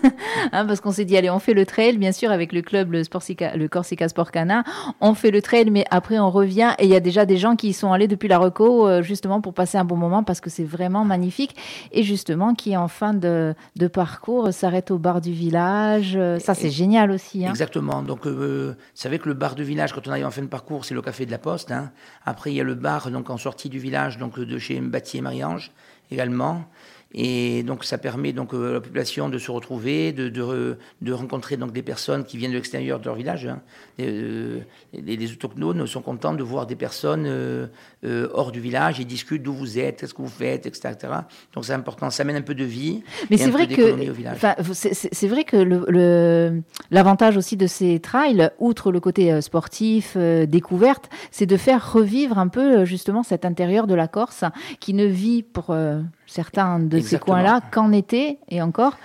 hein, 0.52 0.66
parce 0.66 0.80
qu'on 0.80 0.92
s'est 0.92 1.04
dit 1.04 1.16
allez 1.16 1.30
on 1.30 1.40
fait 1.40 1.54
le 1.54 1.66
trail 1.66 1.98
bien 1.98 2.12
sûr 2.12 2.30
avec 2.30 2.52
le 2.52 2.62
club 2.62 2.92
le, 2.92 3.02
Sportsica, 3.02 3.56
le 3.56 3.66
Corsica 3.68 4.08
Sport 4.08 4.30
Cana, 4.30 4.62
on 5.00 5.14
fait 5.14 5.32
le 5.32 5.42
trail 5.42 5.70
mais 5.70 5.84
après 5.90 6.18
on 6.18 6.30
revient 6.30 6.74
et 6.78 6.84
il 6.84 6.90
y 6.90 6.96
a 6.96 7.00
déjà 7.00 7.26
des 7.26 7.36
gens 7.36 7.56
qui 7.56 7.70
y 7.70 7.72
sont 7.72 7.92
allés 7.92 8.08
depuis 8.08 8.28
la 8.28 8.38
Reco 8.38 9.02
justement 9.02 9.40
pour 9.40 9.54
passer 9.54 9.78
un 9.78 9.84
bon 9.84 9.96
moment 9.96 10.22
parce 10.22 10.40
que 10.40 10.50
c'est 10.50 10.64
vraiment 10.64 11.04
magnifique. 11.04 11.56
Et 11.92 12.02
justement, 12.02 12.54
qui 12.54 12.76
en 12.76 12.88
fin 12.88 13.14
de, 13.14 13.54
parcours 13.92 14.52
s'arrête 14.52 14.90
au 14.90 14.98
bar 14.98 15.20
du 15.20 15.32
village. 15.32 16.18
Ça, 16.38 16.54
c'est 16.54 16.70
génial 16.70 17.10
aussi. 17.10 17.44
Hein. 17.44 17.50
Exactement. 17.50 18.02
Donc, 18.02 18.26
euh, 18.26 18.74
vous 18.76 18.80
savez 18.94 19.18
que 19.18 19.28
le 19.28 19.34
bar 19.34 19.54
du 19.54 19.64
village, 19.64 19.92
quand 19.92 20.06
on 20.06 20.10
arrive 20.10 20.26
en 20.26 20.30
fin 20.30 20.42
de 20.42 20.46
parcours, 20.46 20.84
c'est 20.84 20.94
le 20.94 21.02
café 21.02 21.26
de 21.26 21.30
la 21.30 21.38
Poste. 21.38 21.72
Hein. 21.72 21.90
Après, 22.24 22.52
il 22.52 22.56
y 22.56 22.60
a 22.60 22.64
le 22.64 22.74
bar 22.74 23.10
donc 23.10 23.30
en 23.30 23.38
sortie 23.38 23.68
du 23.68 23.78
village, 23.78 24.18
donc 24.18 24.38
de 24.38 24.58
chez 24.58 24.80
Mbati 24.80 25.18
et 25.18 25.20
Marie-Ange 25.20 25.72
également. 26.10 26.64
Et 27.14 27.62
donc 27.62 27.84
ça 27.84 27.96
permet 27.96 28.34
donc 28.34 28.52
euh, 28.52 28.68
à 28.68 28.72
la 28.74 28.80
population 28.80 29.30
de 29.30 29.38
se 29.38 29.50
retrouver, 29.50 30.12
de, 30.12 30.28
de, 30.28 30.76
de, 31.00 31.12
rencontrer 31.12 31.56
donc 31.56 31.72
des 31.72 31.80
personnes 31.80 32.24
qui 32.24 32.36
viennent 32.36 32.50
de 32.50 32.56
l'extérieur 32.56 33.00
de 33.00 33.06
leur 33.06 33.14
village. 33.14 33.46
Hein. 33.46 33.62
Euh, 33.98 34.60
les, 34.92 35.32
autochtones 35.32 35.86
sont 35.86 36.02
contents 36.02 36.34
de 36.34 36.42
voir 36.42 36.66
des 36.66 36.76
personnes 36.76 37.24
euh, 37.26 37.66
hors 38.02 38.52
du 38.52 38.60
village. 38.60 38.98
Ils 38.98 39.06
discutent 39.06 39.42
d'où 39.42 39.54
vous 39.54 39.78
êtes, 39.78 40.00
qu'est-ce 40.00 40.12
que 40.12 40.20
vous 40.20 40.28
faites, 40.28 40.66
etc. 40.66 40.96
Donc 41.54 41.64
c'est 41.64 41.72
important, 41.72 42.10
ça 42.10 42.24
amène 42.24 42.36
un 42.36 42.42
peu 42.42 42.54
de 42.54 42.64
vie. 42.64 43.02
Mais 43.30 43.38
c'est 43.38 43.48
vrai, 43.48 43.66
que 43.66 43.96
c'est 44.70 45.28
vrai 45.28 45.44
que 45.44 46.60
l'avantage 46.90 47.38
aussi 47.38 47.56
de 47.56 47.66
ces 47.66 48.00
trails, 48.00 48.50
outre 48.58 48.92
le 48.92 49.00
côté 49.00 49.40
sportif, 49.40 50.14
découverte, 50.18 51.08
c'est 51.30 51.46
de 51.46 51.56
faire 51.56 51.90
revivre 51.90 52.38
un 52.38 52.48
peu 52.48 52.84
justement 52.84 53.22
cet 53.22 53.46
intérieur 53.46 53.86
de 53.86 53.94
la 53.94 54.08
Corse 54.08 54.44
qui 54.78 54.92
ne 54.92 55.06
vit 55.06 55.42
pour 55.42 55.74
certains 56.26 56.78
de 56.78 56.97
ces 57.02 57.18
coins-là 57.18 57.60
qu'en 57.70 57.92
été 57.92 58.38
et 58.48 58.62
encore. 58.62 58.96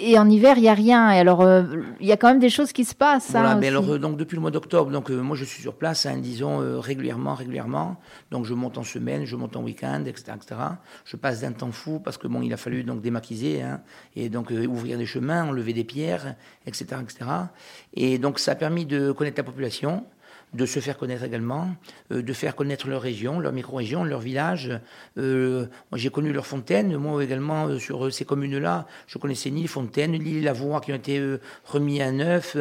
Et, 0.00 0.18
en 0.18 0.28
hiver, 0.28 0.56
il 0.56 0.62
n'y 0.62 0.68
a 0.68 0.74
rien. 0.74 1.12
Et 1.12 1.18
alors, 1.18 1.40
euh, 1.42 1.62
il 2.00 2.06
y 2.06 2.12
a 2.12 2.16
quand 2.16 2.28
même 2.28 2.38
des 2.38 2.50
choses 2.50 2.72
qui 2.72 2.84
se 2.84 2.94
passent. 2.94 3.30
Voilà, 3.32 3.52
hein, 3.52 3.58
mais 3.60 3.68
alors, 3.68 3.88
euh, 3.90 3.98
donc, 3.98 4.16
depuis 4.16 4.36
le 4.36 4.40
mois 4.40 4.50
d'octobre, 4.50 4.90
donc, 4.90 5.10
euh, 5.10 5.20
moi, 5.20 5.36
je 5.36 5.44
suis 5.44 5.62
sur 5.62 5.74
place, 5.74 6.06
hein, 6.06 6.18
disons, 6.18 6.80
régulièrement, 6.80 7.34
régulièrement. 7.34 7.96
Donc, 8.30 8.44
je 8.44 8.54
monte 8.54 8.78
en 8.78 8.84
semaine, 8.84 9.24
je 9.24 9.36
monte 9.36 9.56
en 9.56 9.62
week-end, 9.62 10.04
etc., 10.06 10.32
etc. 10.36 10.60
Je 11.04 11.16
passe 11.16 11.40
d'un 11.40 11.52
temps 11.52 11.72
fou 11.72 11.98
parce 11.98 12.18
que, 12.18 12.28
bon, 12.28 12.42
il 12.42 12.52
a 12.52 12.56
fallu 12.56 12.84
donc 12.84 13.00
démaquiser 13.00 13.62
hein, 13.62 13.80
et 14.16 14.28
donc 14.28 14.50
ouvrir 14.50 14.98
des 14.98 15.06
chemins, 15.06 15.44
enlever 15.44 15.72
des 15.72 15.84
pierres, 15.84 16.34
etc., 16.66 16.86
etc. 17.02 17.30
Et 17.94 18.18
donc, 18.18 18.38
ça 18.38 18.52
a 18.52 18.54
permis 18.54 18.86
de 18.86 19.12
connaître 19.12 19.38
la 19.38 19.44
population 19.44 20.04
de 20.54 20.66
se 20.66 20.80
faire 20.80 20.96
connaître 20.96 21.24
également, 21.24 21.74
euh, 22.12 22.22
de 22.22 22.32
faire 22.32 22.56
connaître 22.56 22.88
leur 22.88 23.02
région, 23.02 23.40
leur 23.40 23.52
micro-région, 23.52 24.04
leur 24.04 24.20
village. 24.20 24.78
Euh, 25.18 25.66
j'ai 25.94 26.10
connu 26.10 26.32
leurs 26.32 26.46
fontaines, 26.46 26.96
moi 26.96 27.22
également 27.22 27.66
euh, 27.66 27.78
sur 27.78 28.12
ces 28.12 28.24
communes-là, 28.24 28.86
je 29.06 29.18
connaissais 29.18 29.50
ni 29.50 29.62
les 29.62 29.68
fontaines, 29.68 30.12
ni 30.12 30.40
qui 30.82 30.92
ont 30.92 30.96
été 30.96 31.38
remis 31.64 32.00
à 32.00 32.10
neuf. 32.12 32.56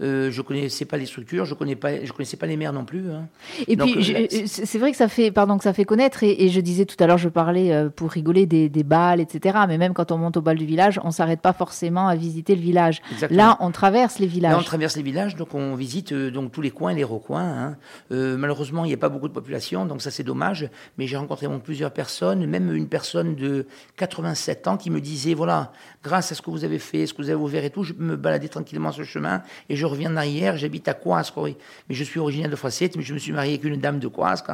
Je 0.00 0.36
ne 0.36 0.42
connaissais 0.42 0.84
pas 0.84 0.96
les 0.96 1.06
structures, 1.06 1.44
je 1.44 1.54
pas, 1.54 2.04
je 2.04 2.12
connaissais 2.12 2.36
pas 2.36 2.46
les 2.46 2.56
maires 2.56 2.72
non 2.72 2.84
plus. 2.84 3.10
Hein. 3.10 3.28
Et 3.68 3.76
puis, 3.76 4.28
c'est 4.46 4.78
vrai 4.78 4.90
que 4.90 4.96
ça 4.96 5.08
fait, 5.08 5.30
pardon, 5.30 5.58
que 5.58 5.64
ça 5.64 5.72
fait 5.72 5.84
connaître. 5.84 6.22
Et, 6.22 6.48
je 6.48 6.60
disais 6.60 6.84
tout 6.84 6.96
à 7.02 7.06
l'heure, 7.06 7.18
je 7.18 7.28
parlais 7.28 7.88
pour 7.94 8.10
rigoler 8.10 8.46
des, 8.46 8.68
des, 8.68 8.82
balles, 8.82 9.20
etc. 9.20 9.58
Mais 9.68 9.78
même 9.78 9.94
quand 9.94 10.10
on 10.10 10.18
monte 10.18 10.36
au 10.36 10.40
bal 10.40 10.56
du 10.56 10.64
village, 10.66 11.00
on 11.04 11.10
s'arrête 11.10 11.40
pas 11.40 11.52
forcément 11.52 12.08
à 12.08 12.16
visiter 12.16 12.54
le 12.54 12.60
village. 12.60 13.02
Là, 13.30 13.56
on 13.60 13.70
traverse 13.70 14.18
les 14.18 14.26
villages. 14.26 14.52
Là, 14.52 14.58
on 14.58 14.62
traverse 14.62 14.96
les 14.96 15.02
villages, 15.02 15.36
donc 15.36 15.54
on 15.54 15.74
visite 15.74 16.12
donc 16.12 16.52
tous 16.52 16.60
les 16.60 16.70
coins, 16.70 16.92
les 16.92 17.04
recoins 17.04 17.30
Hein. 17.38 17.76
Euh, 18.12 18.36
malheureusement, 18.36 18.84
il 18.84 18.88
n'y 18.88 18.94
a 18.94 18.98
pas 18.98 19.08
beaucoup 19.08 19.28
de 19.28 19.32
population, 19.32 19.86
donc 19.86 20.02
ça 20.02 20.10
c'est 20.10 20.22
dommage. 20.22 20.68
Mais 20.98 21.06
j'ai 21.06 21.16
rencontré 21.16 21.46
plusieurs 21.62 21.92
personnes, 21.92 22.46
même 22.46 22.74
une 22.74 22.88
personne 22.88 23.34
de 23.34 23.66
87 23.96 24.68
ans 24.68 24.76
qui 24.76 24.90
me 24.90 25.00
disait 25.00 25.34
voilà, 25.34 25.72
grâce 26.02 26.32
à 26.32 26.34
ce 26.34 26.42
que 26.42 26.50
vous 26.50 26.64
avez 26.64 26.78
fait, 26.78 27.06
ce 27.06 27.14
que 27.14 27.22
vous 27.22 27.30
avez 27.30 27.40
ouvert 27.40 27.64
et 27.64 27.70
tout, 27.70 27.84
je 27.84 27.94
me 27.94 28.16
baladais 28.16 28.48
tranquillement 28.48 28.92
sur 28.92 29.02
le 29.02 29.06
chemin 29.06 29.42
et 29.68 29.76
je 29.76 29.86
reviens 29.90 30.16
arrière. 30.16 30.56
J'habite 30.56 30.88
à 30.88 30.94
Coisque, 30.94 31.36
mais 31.36 31.94
je 31.94 32.04
suis 32.04 32.20
originaire 32.20 32.50
de 32.50 32.56
Froissette, 32.56 32.96
mais 32.96 33.02
je 33.02 33.14
me 33.14 33.18
suis 33.18 33.32
marié 33.32 33.54
avec 33.54 33.64
une 33.64 33.80
dame 33.80 33.98
de 33.98 34.08
Coisque. 34.08 34.50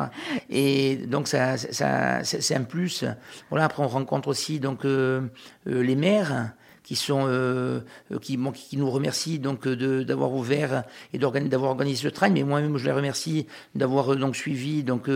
Et 0.50 0.97
donc 0.97 1.28
ça, 1.28 1.57
ça 1.57 2.25
c'est 2.25 2.55
un 2.55 2.64
plus. 2.64 3.05
Voilà. 3.50 3.66
Après, 3.66 3.83
on 3.83 3.88
rencontre 3.88 4.28
aussi 4.28 4.61
donc 4.61 4.85
euh, 4.85 5.23
euh, 5.66 5.83
les 5.83 5.97
maires 5.97 6.52
qui 6.87 6.95
sont 6.95 7.25
euh, 7.26 7.81
qui, 8.23 8.38
qui 8.55 8.76
nous 8.76 8.88
remercient 8.88 9.40
donc 9.40 9.66
d'avoir 9.66 10.33
ouvert 10.33 10.85
et 11.12 11.19
d'avoir 11.19 11.71
organisé 11.73 12.02
ce 12.05 12.09
trail. 12.09 12.31
Mais 12.31 12.45
moi-même, 12.45 12.78
je 12.78 12.85
les 12.85 12.93
remercie 12.93 13.47
d'avoir 13.75 14.14
donc 14.14 14.37
suivi 14.37 14.85
donc 14.85 15.09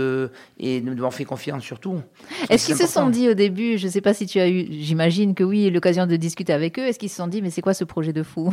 et 0.58 0.80
d'avoir 0.80 1.14
fait 1.14 1.24
confiance 1.24 1.62
surtout. 1.62 2.00
Est-ce 2.48 2.66
qu'ils 2.66 2.76
se 2.76 2.88
sont 2.88 3.08
dit 3.08 3.28
au 3.28 3.34
début, 3.34 3.78
je 3.78 3.86
ne 3.86 3.92
sais 3.92 4.00
pas 4.00 4.14
si 4.14 4.26
tu 4.26 4.40
as 4.40 4.48
eu, 4.48 4.66
j'imagine 4.70 5.34
que 5.34 5.44
oui, 5.44 5.70
l'occasion 5.70 6.06
de 6.06 6.16
discuter 6.16 6.52
avec 6.52 6.76
eux. 6.80 6.82
Est-ce 6.82 6.98
qu'ils 6.98 7.08
se 7.08 7.16
sont 7.16 7.28
dit, 7.28 7.40
mais 7.40 7.50
c'est 7.50 7.62
quoi 7.62 7.72
ce 7.72 7.84
projet 7.84 8.12
de 8.12 8.24
fou 8.24 8.52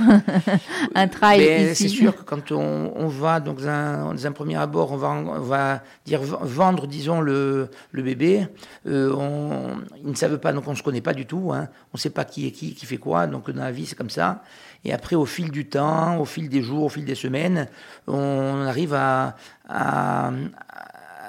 Un 0.96 1.08
trail 1.08 1.40
ben, 1.40 1.76
C'est 1.76 1.88
sûr 1.88 2.16
que 2.16 2.22
quand 2.22 2.52
on, 2.52 2.92
on 2.96 3.08
va 3.08 3.40
donc 3.40 3.62
dans 3.62 3.68
un, 3.68 4.14
dans 4.14 4.28
un, 4.28 4.32
premier 4.32 4.58
abord, 4.58 4.92
on 4.92 4.98
va 4.98 5.10
on 5.10 5.40
va 5.40 5.82
dire 6.06 6.22
vendre, 6.22 6.86
disons 6.86 7.20
le, 7.20 7.70
le 7.92 8.04
bébé. 8.04 8.48
on, 8.86 9.78
ils 10.04 10.12
ne 10.12 10.16
savent 10.16 10.38
pas, 10.38 10.54
donc 10.54 10.68
on 10.68 10.72
ne 10.72 10.76
se 10.76 10.84
connaît 10.84 11.02
pas 11.02 11.14
du 11.14 11.26
tout. 11.26 11.52
Hein. 11.52 11.70
On 11.94 11.96
ne 11.96 12.00
sait 12.00 12.12
pas 12.12 12.26
qui 12.26 12.46
est 12.46 12.52
qui, 12.52 12.76
qui 12.76 12.86
fait 12.86 12.98
quoi. 12.98 13.07
Donc 13.28 13.50
dans 13.50 13.64
la 13.64 13.72
vie, 13.72 13.86
c'est 13.86 13.96
comme 13.96 14.10
ça. 14.10 14.44
Et 14.84 14.94
après, 14.94 15.16
au 15.16 15.26
fil 15.26 15.52
du 15.52 15.68
temps, 15.68 16.20
au 16.20 16.26
fil 16.26 16.50
des 16.50 16.62
jours, 16.62 16.84
au 16.84 16.90
fil 16.90 17.06
des 17.06 17.16
semaines, 17.16 17.68
on 18.08 18.66
arrive 18.68 18.94
à, 18.94 19.36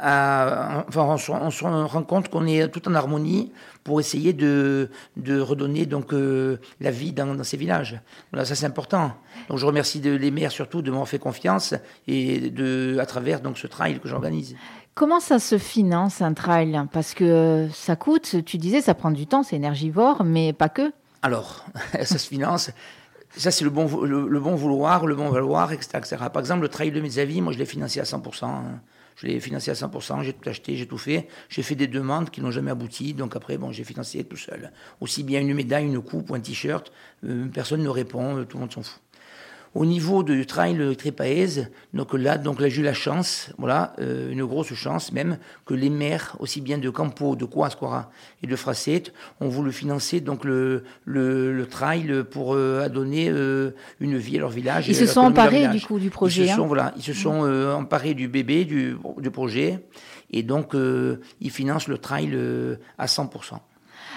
enfin, 0.01 1.05
on 1.05 1.17
se, 1.51 1.65
rend 1.65 2.03
compte 2.03 2.29
qu'on 2.29 2.47
est 2.47 2.69
tout 2.69 2.87
en 2.89 2.95
harmonie 2.95 3.53
pour 3.85 4.01
essayer 4.01 4.33
de, 4.33 4.91
de 5.17 5.41
redonner 5.41 5.87
donc 5.87 6.13
euh, 6.13 6.59
la 6.81 6.91
vie 6.91 7.13
dans, 7.13 7.43
ces 7.43 7.57
villages. 7.57 8.01
Voilà, 8.33 8.45
ça 8.45 8.55
c'est 8.55 8.67
important. 8.67 9.13
Donc 9.49 9.59
je 9.59 9.67
remercie 9.67 10.01
les 10.01 10.31
maires 10.31 10.53
surtout 10.53 10.83
de 10.83 10.91
m'avoir 10.91 11.09
fait 11.09 11.19
confiance 11.19 11.75
et 12.07 12.51
de 12.51 12.99
à 13.01 13.07
travers 13.07 13.41
donc 13.41 13.59
ce 13.59 13.67
trail 13.67 13.99
que 13.99 14.09
j'organise. 14.09 14.57
Comment 14.95 15.21
ça 15.21 15.39
se 15.39 15.59
finance 15.59 16.23
un 16.23 16.35
trail? 16.35 16.81
Parce 16.93 17.15
que 17.15 17.69
ça 17.73 17.95
coûte, 17.95 18.45
tu 18.45 18.59
disais, 18.59 18.81
ça 18.81 18.95
prend 18.95 19.13
du 19.13 19.29
temps, 19.29 19.45
c'est 19.45 19.55
énergivore, 19.55 20.25
mais 20.25 20.53
pas 20.53 20.69
que. 20.69 20.93
Alors, 21.23 21.67
ça 22.05 22.19
se 22.19 22.29
finance. 22.29 22.71
Ça, 23.37 23.51
c'est 23.51 23.65
le 23.65 23.71
bon, 23.71 24.05
le, 24.05 24.41
bon 24.41 24.55
vouloir, 24.55 25.07
le 25.07 25.15
bon 25.15 25.29
valoir, 25.29 25.73
etc., 25.73 26.01
Par 26.33 26.41
exemple, 26.41 26.63
le 26.63 26.69
trail 26.69 26.91
de 26.91 27.01
mes 27.01 27.19
avis, 27.19 27.41
moi, 27.41 27.53
je 27.53 27.59
l'ai 27.59 27.67
financé 27.67 28.01
à 28.01 28.05
100%. 28.05 28.45
Hein. 28.47 28.81
Je 29.17 29.27
l'ai 29.27 29.41
financé 29.41 29.73
à 29.73 29.75
100%, 29.75 30.23
j'ai 30.23 30.33
tout 30.33 30.49
acheté, 30.49 30.77
j'ai 30.77 30.87
tout 30.87 30.97
fait. 30.97 31.27
J'ai 31.49 31.63
fait 31.63 31.75
des 31.75 31.89
demandes 31.89 32.31
qui 32.31 32.41
n'ont 32.41 32.53
jamais 32.53 32.71
abouti, 32.71 33.15
donc 33.15 33.35
après, 33.35 33.59
bon, 33.59 33.73
j'ai 33.73 33.83
financé 33.83 34.23
tout 34.23 34.37
seul. 34.37 34.71
Aussi 35.01 35.25
bien 35.25 35.41
une 35.41 35.55
médaille, 35.55 35.87
une 35.87 36.01
coupe 36.01 36.31
ou 36.31 36.37
un 36.37 36.41
t-shirt, 36.41 36.93
euh, 37.25 37.47
personne 37.53 37.83
ne 37.83 37.89
répond, 37.89 38.45
tout 38.45 38.57
le 38.57 38.61
monde 38.61 38.73
s'en 38.73 38.83
fout. 38.83 39.03
Au 39.75 39.85
niveau 39.85 40.23
du 40.23 40.47
trail 40.47 40.97
Trépaèze, 40.97 41.71
donc 41.93 42.15
là, 42.15 42.39
donc 42.39 42.61
là, 42.61 42.69
j'ai 42.69 42.81
eu 42.81 42.85
la 42.85 42.95
chance, 42.95 43.51
voilà, 43.59 43.93
euh, 44.01 44.31
une 44.31 44.45
grosse 44.45 44.73
chance 44.73 45.13
même, 45.13 45.39
que 45.67 45.75
les 45.75 45.91
maires, 45.91 46.37
aussi 46.39 46.61
bien 46.61 46.79
de 46.79 46.89
Campo, 46.89 47.37
de 47.37 47.45
Coasquara 47.45 48.11
et 48.43 48.47
de 48.47 48.57
Fracet, 48.57 49.05
ont 49.41 49.49
voulu 49.49 49.73
financer 49.73 50.21
donc 50.21 50.45
le, 50.45 50.85
le, 51.05 51.67
trail 51.67 52.25
pour 52.31 52.55
euh, 52.55 52.89
donner 52.89 53.29
euh, 53.29 53.73
une 54.01 54.17
vie 54.17 54.37
à 54.39 54.41
leur 54.41 54.51
village. 54.51 54.89
Ils 54.89 54.95
se 54.95 55.07
sont 55.07 55.21
emparés 55.21 55.69
du 55.69 55.81
coup 55.81 55.99
du 55.99 56.11
projet. 56.11 56.45
Ils 56.45 56.49
se 56.49 56.57
sont, 56.57 56.65
hein. 56.65 56.67
voilà, 56.67 56.95
ils 56.97 57.03
se 57.03 57.13
sont 57.13 57.43
emparés 57.73 58.15
du 58.15 58.29
bébé, 58.29 58.65
du, 58.65 58.97
du 59.19 59.31
projet, 59.31 59.81
et 60.31 60.43
donc 60.43 60.75
ils 61.41 61.51
financent 61.51 61.89
le 61.89 61.99
trail 61.99 62.37
à 62.97 63.07
100%. 63.07 63.59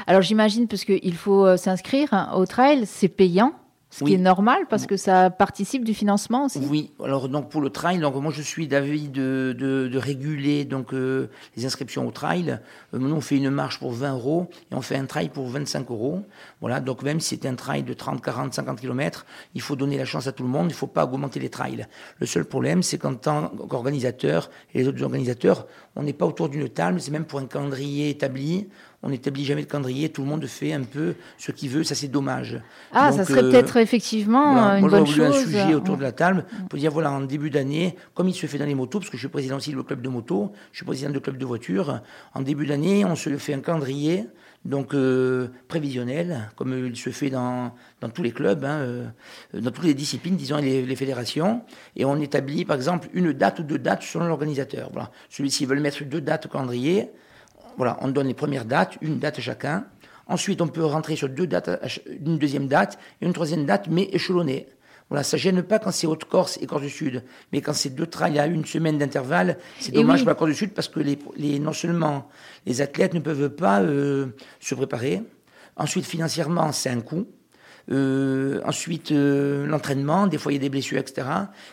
Alors 0.08 0.22
j'imagine, 0.22 0.67
parce 0.67 0.86
qu'il 0.86 1.15
faut 1.15 1.58
s'inscrire 1.58 2.31
au 2.36 2.46
trail, 2.46 2.86
c'est 2.86 3.10
payant. 3.10 3.53
Ce 3.91 4.05
qui 4.05 4.13
est 4.13 4.17
normal 4.17 4.63
parce 4.69 4.86
que 4.86 4.95
ça 4.95 5.29
participe 5.29 5.83
du 5.83 5.93
financement 5.93 6.45
aussi. 6.45 6.60
Oui, 6.60 6.91
alors 7.03 7.27
donc 7.27 7.50
pour 7.50 7.60
le 7.60 7.69
trail, 7.69 8.00
donc 8.00 8.15
moi 8.15 8.31
je 8.33 8.41
suis 8.41 8.65
d'avis 8.67 9.10
de, 9.10 9.53
de, 9.57 9.89
de, 9.89 9.98
réguler 9.98 10.63
donc 10.63 10.93
euh, 10.93 11.29
les 11.57 11.65
inscriptions 11.65 12.07
au 12.07 12.12
trail. 12.12 12.57
Euh, 12.93 12.98
nous 13.00 13.13
on 13.13 13.19
fait 13.19 13.36
une 13.36 13.50
marche 13.50 13.79
pour 13.79 13.91
20 13.91 14.13
euros 14.13 14.50
et 14.71 14.75
on 14.75 14.81
fait 14.81 14.95
un 14.95 15.05
trail 15.05 15.27
pour 15.27 15.45
25 15.48 15.91
euros. 15.91 16.21
Voilà, 16.62 16.79
donc 16.79 17.03
même 17.03 17.19
si 17.19 17.38
c'est 17.41 17.45
un 17.45 17.55
trail 17.55 17.83
de 17.83 17.93
30, 17.93 18.21
40, 18.21 18.53
50 18.53 18.79
km, 18.79 19.25
il 19.55 19.62
faut 19.62 19.75
donner 19.75 19.98
la 19.98 20.05
chance 20.05 20.25
à 20.25 20.31
tout 20.31 20.43
le 20.43 20.50
monde, 20.50 20.67
il 20.67 20.74
ne 20.74 20.77
faut 20.77 20.88
pas 20.88 21.03
augmenter 21.03 21.41
les 21.41 21.50
trails. 21.50 21.86
Le 22.19 22.25
seul 22.25 22.45
problème, 22.45 22.83
c'est 22.83 22.98
qu'en 22.98 23.15
tant 23.15 23.50
qu'organisateur 23.50 24.50
et 24.74 24.79
les 24.79 24.88
autres 24.88 25.03
organisateurs, 25.03 25.67
on 25.98 26.03
n'est 26.03 26.13
pas 26.13 26.25
autour 26.25 26.48
d'une 26.48 26.69
table, 26.69 27.01
c'est 27.01 27.12
même 27.12 27.25
pour 27.25 27.39
un 27.39 27.45
calendrier 27.45 28.10
établi 28.10 28.69
on 29.03 29.10
n'établit 29.10 29.46
jamais 29.46 29.63
de 29.63 29.67
calendrier, 29.67 30.10
tout 30.10 30.22
le 30.22 30.27
monde 30.27 30.46
fait 30.46 30.74
un 30.74 30.84
peu 30.84 31.15
ce 31.38 31.51
qu'il 31.51 31.70
veut, 31.70 31.84
ça 31.84 31.96
c'est 31.96 32.08
dommage. 32.08 32.62
Ah, 32.91 33.12
ça 33.12 33.25
serait 33.25 33.43
euh, 33.43 33.50
peut-être 33.50 33.77
effectivement 33.77 34.75
une 34.75 34.88
bonne 34.88 35.08
chose. 35.08 35.36
un 35.36 35.43
sujet 35.43 35.74
autour 35.74 35.98
de 35.98 36.03
la 36.03 36.12
table 36.12 36.46
pour 36.70 36.77
dire 36.77 36.91
voilà, 36.91 37.12
en 37.12 37.22
début 37.22 37.50
d'année, 37.50 37.96
comme 38.13 38.29
il 38.29 38.36
se 38.36 38.46
fait 38.46 38.58
dans 38.58 38.65
les 38.65 38.75
motos, 38.75 39.00
parce 39.00 39.10
que 39.10 39.17
je 39.17 39.22
suis 39.22 39.29
président 39.29 39.58
aussi 39.58 39.72
du 39.72 39.84
club 39.84 40.01
de 40.01 40.10
moto, 40.10 40.51
je 40.72 40.77
suis 40.77 40.86
président 40.86 41.10
du 41.12 41.20
club 41.20 41.38
de 41.38 41.46
voiture, 41.46 42.01
en 42.34 42.41
début 42.41 42.65
d'année, 42.65 43.05
on 43.05 43.15
se 43.15 43.29
fait 43.38 43.53
un 43.53 43.62
calendrier 43.62 44.27
donc 44.63 44.93
euh, 44.93 45.48
prévisionnel, 45.67 46.51
comme 46.55 46.88
il 46.88 46.96
se 46.96 47.10
fait 47.10 47.31
dans, 47.31 47.74
dans 48.00 48.10
tous 48.10 48.22
les 48.22 48.31
clubs, 48.31 48.63
hein, 48.63 48.77
euh, 48.77 49.05
dans 49.53 49.72
toutes 49.72 49.86
les 49.86 49.96
disciplines, 49.96 50.36
disons, 50.36 50.58
les, 50.58 50.86
les, 50.86 50.96
fédérations, 50.96 51.63
et 51.96 52.05
on 52.05 52.17
établit 52.17 52.63
par 52.63 52.75
exemple 52.75 53.08
une 53.13 53.34
date 53.34 53.60
ou 53.60 53.63
deux 53.63 53.79
dates 53.79 54.03
selon 54.03 54.25
l'organisateur. 54.27 54.89
Voilà. 54.93 55.10
Celui-ci 55.29 55.65
veut 55.65 55.79
mettre 55.79 56.03
deux 56.03 56.22
dates 56.22 56.46
au 56.46 56.50
calendrier, 56.50 57.10
voilà, 57.78 57.98
on 58.01 58.10
donne 58.10 58.28
les 58.28 58.34
premières 58.34 58.66
dates, 58.66 58.98
une 59.01 59.20
date 59.20 59.40
chacun. 59.40 59.86
Ensuite, 60.28 60.62
on 60.62 60.68
peut 60.68 60.86
rentrer 60.86 61.16
sur 61.16 61.30
deux 61.30 61.48
dates, 61.48 61.70
une 62.08 62.38
deuxième 62.38 62.68
date 62.68 62.98
et 63.22 63.25
une 63.25 63.34
troisième 63.34 63.66
date, 63.66 63.88
mais 63.90 64.04
échelonnée. 64.12 64.68
Voilà, 65.10 65.24
ça 65.24 65.36
gêne 65.36 65.62
pas 65.62 65.78
quand 65.78 65.92
c'est 65.92 66.08
Haute-Corse 66.08 66.58
et 66.62 66.66
Corse 66.66 66.84
du 66.84 66.90
Sud, 66.90 67.24
mais 67.51 67.60
quand 67.60 67.74
c'est 67.74 67.90
deux 67.90 68.06
trails 68.06 68.40
à 68.40 68.48
une 68.48 68.63
semaine 68.63 68.98
d'intervalle, 68.98 69.58
c'est 69.78 69.92
dommage 69.92 70.22
pour 70.22 70.30
la 70.30 70.36
Corse 70.36 70.51
du 70.51 70.56
Sud 70.56 70.74
parce 70.74 70.88
que 70.88 71.01
les, 71.01 71.60
non 71.60 71.74
seulement 71.74 72.30
les 72.66 72.82
athlètes 72.82 73.13
ne 73.13 73.20
peuvent 73.20 73.50
pas 73.50 73.82
euh, 73.82 74.28
se 74.62 74.74
préparer, 74.74 75.22
ensuite 75.75 76.06
financièrement 76.06 76.72
c'est 76.72 76.90
un 76.90 77.01
coût, 77.01 77.28
euh, 77.90 78.62
ensuite, 78.66 79.12
euh, 79.12 79.66
l'entraînement, 79.66 80.28
des 80.28 80.38
fois 80.38 80.52
il 80.52 80.56
y 80.56 80.60
a 80.60 80.62
des 80.62 80.70
blessures, 80.70 81.00
etc. 81.00 81.28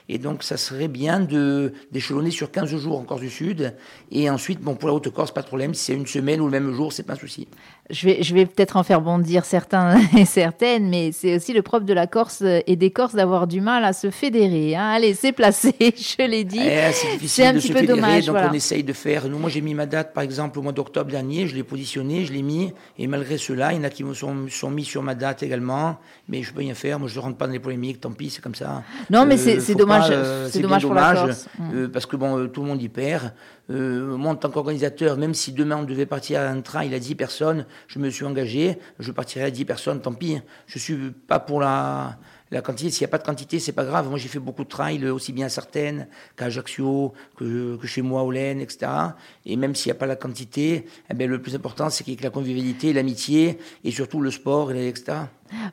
Et 0.08 0.18
donc, 0.18 0.42
ça 0.42 0.56
serait 0.56 0.88
bien 0.88 1.20
de 1.20 1.72
d'échelonner 1.92 2.30
sur 2.30 2.50
15 2.50 2.76
jours 2.76 2.98
en 2.98 3.04
Corse 3.04 3.20
du 3.20 3.30
Sud. 3.30 3.74
Et 4.10 4.30
ensuite, 4.30 4.60
bon, 4.60 4.74
pour 4.74 4.88
la 4.88 4.94
Haute-Corse, 4.94 5.32
pas 5.32 5.42
de 5.42 5.46
problème. 5.46 5.74
Si 5.74 5.86
c'est 5.86 5.94
une 5.94 6.06
semaine 6.06 6.40
ou 6.40 6.46
le 6.46 6.50
même 6.50 6.72
jour, 6.72 6.92
c'est 6.92 7.02
pas 7.02 7.14
un 7.14 7.16
souci. 7.16 7.48
Je 7.90 8.06
vais, 8.06 8.22
je 8.22 8.34
vais 8.34 8.44
peut-être 8.44 8.76
en 8.76 8.82
faire 8.82 9.00
bondir 9.00 9.44
certains 9.44 9.98
et 10.16 10.24
certaines, 10.24 10.88
mais 10.88 11.10
c'est 11.12 11.36
aussi 11.36 11.52
le 11.52 11.62
propre 11.62 11.86
de 11.86 11.94
la 11.94 12.06
Corse 12.06 12.42
et 12.42 12.76
des 12.76 12.90
Corses 12.90 13.14
d'avoir 13.14 13.46
du 13.46 13.60
mal 13.60 13.84
à 13.84 13.92
se 13.92 14.10
fédérer. 14.10 14.76
Hein. 14.76 14.90
Allez, 14.90 15.14
c'est 15.14 15.32
placé, 15.32 15.74
je 15.80 16.26
l'ai 16.26 16.44
dit. 16.44 16.60
Eh, 16.60 16.92
c'est 16.92 17.12
difficile 17.12 17.44
un 17.44 17.52
de 17.54 17.58
petit 17.58 17.68
se 17.68 17.72
peu 17.72 17.80
fédérer, 17.80 18.00
dommage, 18.00 18.26
donc 18.26 18.36
on 18.50 18.52
essaye 18.52 18.84
de 18.84 18.92
faire. 18.92 19.28
Nous, 19.28 19.38
moi, 19.38 19.50
j'ai 19.50 19.60
mis 19.60 19.74
ma 19.74 19.86
date, 19.86 20.12
par 20.12 20.22
exemple, 20.22 20.58
au 20.58 20.62
mois 20.62 20.72
d'octobre 20.72 21.10
dernier, 21.10 21.46
je 21.46 21.54
l'ai 21.54 21.62
positionné, 21.62 22.24
je 22.24 22.32
l'ai 22.32 22.42
mis, 22.42 22.72
et 22.98 23.06
malgré 23.06 23.38
cela, 23.38 23.72
il 23.72 23.78
y 23.78 23.80
en 23.80 23.84
a 23.84 23.90
qui 23.90 24.04
me 24.04 24.14
sont, 24.14 24.48
sont 24.50 24.70
mis 24.70 24.84
sur 24.84 25.02
ma 25.02 25.14
date 25.14 25.42
également 25.42 25.98
mais 26.28 26.42
je 26.42 26.52
peux 26.52 26.60
rien 26.60 26.74
faire. 26.74 26.98
Moi, 26.98 27.08
je 27.08 27.18
ne 27.18 27.24
rentre 27.24 27.36
pas 27.36 27.46
dans 27.46 27.52
les 27.52 27.58
polémiques, 27.58 28.00
tant 28.00 28.12
pis, 28.12 28.30
c'est 28.30 28.42
comme 28.42 28.54
ça. 28.54 28.82
Non, 29.10 29.24
mais 29.24 29.36
c'est 29.36 29.70
euh, 29.70 29.74
dommage, 29.74 30.08
euh, 30.10 30.48
c'est 30.50 30.60
dommage 30.60 30.82
pour 30.82 30.94
la 30.94 31.14
Corse. 31.14 31.48
Euh, 31.74 31.88
parce 31.88 32.06
que 32.06 32.16
bon, 32.16 32.48
tout 32.48 32.60
le 32.60 32.66
monde 32.66 32.82
y 32.82 32.88
perd. 32.88 33.32
Moi, 33.68 34.32
en 34.32 34.36
tant 34.36 34.50
qu'organisateur, 34.50 35.16
même 35.16 35.34
si 35.34 35.52
demain 35.52 35.76
on 35.76 35.84
devait 35.84 36.06
partir 36.06 36.40
à 36.40 36.44
un 36.44 36.60
train, 36.60 36.84
il 36.84 36.94
a 36.94 36.98
10 36.98 37.14
personnes, 37.14 37.66
je 37.86 37.98
me 37.98 38.08
suis 38.10 38.24
engagé, 38.24 38.78
je 38.98 39.12
partirai 39.12 39.46
à 39.46 39.50
10 39.50 39.64
personnes, 39.64 40.00
tant 40.00 40.14
pis. 40.14 40.40
Je 40.66 40.78
suis 40.78 41.10
pas 41.10 41.38
pour 41.38 41.60
la 41.60 42.18
la 42.50 42.62
quantité, 42.62 42.90
s'il 42.90 43.02
n'y 43.02 43.10
a 43.10 43.10
pas 43.10 43.18
de 43.18 43.24
quantité, 43.24 43.58
c'est 43.58 43.72
pas 43.72 43.84
grave. 43.84 44.08
Moi, 44.08 44.18
j'ai 44.18 44.28
fait 44.28 44.38
beaucoup 44.38 44.64
de 44.64 44.68
trail, 44.68 45.04
aussi 45.08 45.32
bien 45.32 45.46
à 45.46 45.48
Sartène 45.48 46.08
qu'à 46.36 46.46
Ajaccio, 46.46 47.12
que, 47.36 47.76
que, 47.76 47.86
chez 47.86 48.02
moi, 48.02 48.22
au 48.22 48.30
Laine, 48.30 48.60
etc. 48.60 48.90
Et 49.44 49.56
même 49.56 49.74
s'il 49.74 49.90
n'y 49.90 49.96
a 49.96 50.00
pas 50.00 50.06
la 50.06 50.16
quantité, 50.16 50.86
eh 51.10 51.14
bien, 51.14 51.26
le 51.26 51.40
plus 51.42 51.54
important, 51.54 51.90
c'est 51.90 52.04
qu'il 52.04 52.14
y 52.14 52.16
ait 52.16 52.22
la 52.22 52.30
convivialité, 52.30 52.92
l'amitié, 52.92 53.58
et 53.84 53.90
surtout 53.90 54.20
le 54.20 54.30
sport, 54.30 54.72
etc. 54.72 55.18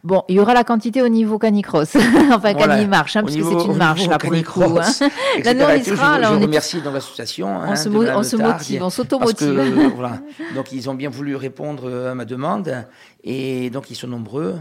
Bon, 0.04 0.24
il 0.30 0.36
y 0.36 0.40
aura 0.40 0.54
la 0.54 0.64
quantité 0.64 1.02
au 1.02 1.10
niveau 1.10 1.38
canicross, 1.38 1.96
enfin 2.32 2.54
cani-marche, 2.54 3.18
hein, 3.18 3.24
puisque 3.24 3.44
c'est 3.44 3.66
une 3.66 3.76
marche 3.76 4.08
là 4.08 4.18
pour 4.18 4.32
le 4.32 4.42
coup. 4.42 4.64
Hein. 4.64 5.10
Là, 5.44 5.54
nous, 5.54 5.64
on 5.64 5.76
y 5.76 5.84
sera. 5.84 6.16
Je, 6.16 6.22
là, 6.22 6.34
on 6.34 6.40
remercie 6.40 6.82
dans 6.82 6.92
l'association. 6.92 7.48
On, 7.48 7.62
hein, 7.62 7.76
se, 7.76 7.90
on 7.90 8.24
se 8.24 8.38
motive, 8.38 8.84
on 8.84 8.90
s'automotive. 8.90 9.60
Euh, 9.60 9.90
voilà. 9.94 10.20
Donc, 10.56 10.72
ils 10.72 10.90
ont 10.90 10.94
bien 10.94 11.10
voulu 11.10 11.36
répondre 11.36 12.10
à 12.10 12.16
ma 12.16 12.24
demande, 12.24 12.86
et 13.24 13.70
donc 13.70 13.90
ils 13.90 13.96
sont 13.96 14.08
nombreux. 14.08 14.56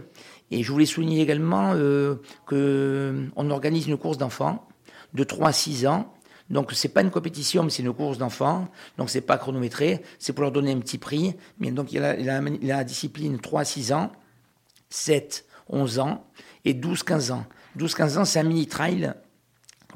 Et 0.50 0.62
je 0.62 0.70
voulais 0.70 0.86
souligner 0.86 1.22
également 1.22 1.72
euh, 1.74 2.16
qu'on 2.46 3.50
organise 3.50 3.86
une 3.86 3.96
course 3.96 4.18
d'enfants 4.18 4.66
de 5.14 5.24
3 5.24 5.48
à 5.48 5.52
6 5.52 5.86
ans. 5.86 6.12
Donc 6.50 6.72
c'est 6.72 6.88
pas 6.88 7.00
une 7.00 7.10
compétition, 7.10 7.62
mais 7.62 7.70
c'est 7.70 7.82
une 7.82 7.92
course 7.92 8.18
d'enfants. 8.18 8.68
Donc 8.98 9.10
c'est 9.10 9.22
pas 9.22 9.38
chronométré, 9.38 10.02
c'est 10.18 10.32
pour 10.32 10.42
leur 10.42 10.52
donner 10.52 10.72
un 10.72 10.80
petit 10.80 10.98
prix. 10.98 11.34
Mais 11.58 11.70
donc 11.70 11.92
il 11.92 11.96
y 11.96 11.98
a 11.98 12.16
la, 12.16 12.40
la 12.62 12.84
discipline 12.84 13.38
3 13.40 13.62
à 13.62 13.64
6 13.64 13.92
ans, 13.92 14.12
7, 14.90 15.46
11 15.68 15.98
ans 15.98 16.24
et 16.64 16.74
12, 16.74 17.02
15 17.02 17.30
ans. 17.30 17.46
12, 17.76 17.94
15 17.94 18.18
ans, 18.18 18.24
c'est 18.24 18.38
un 18.38 18.44
mini 18.44 18.66
trail 18.66 19.14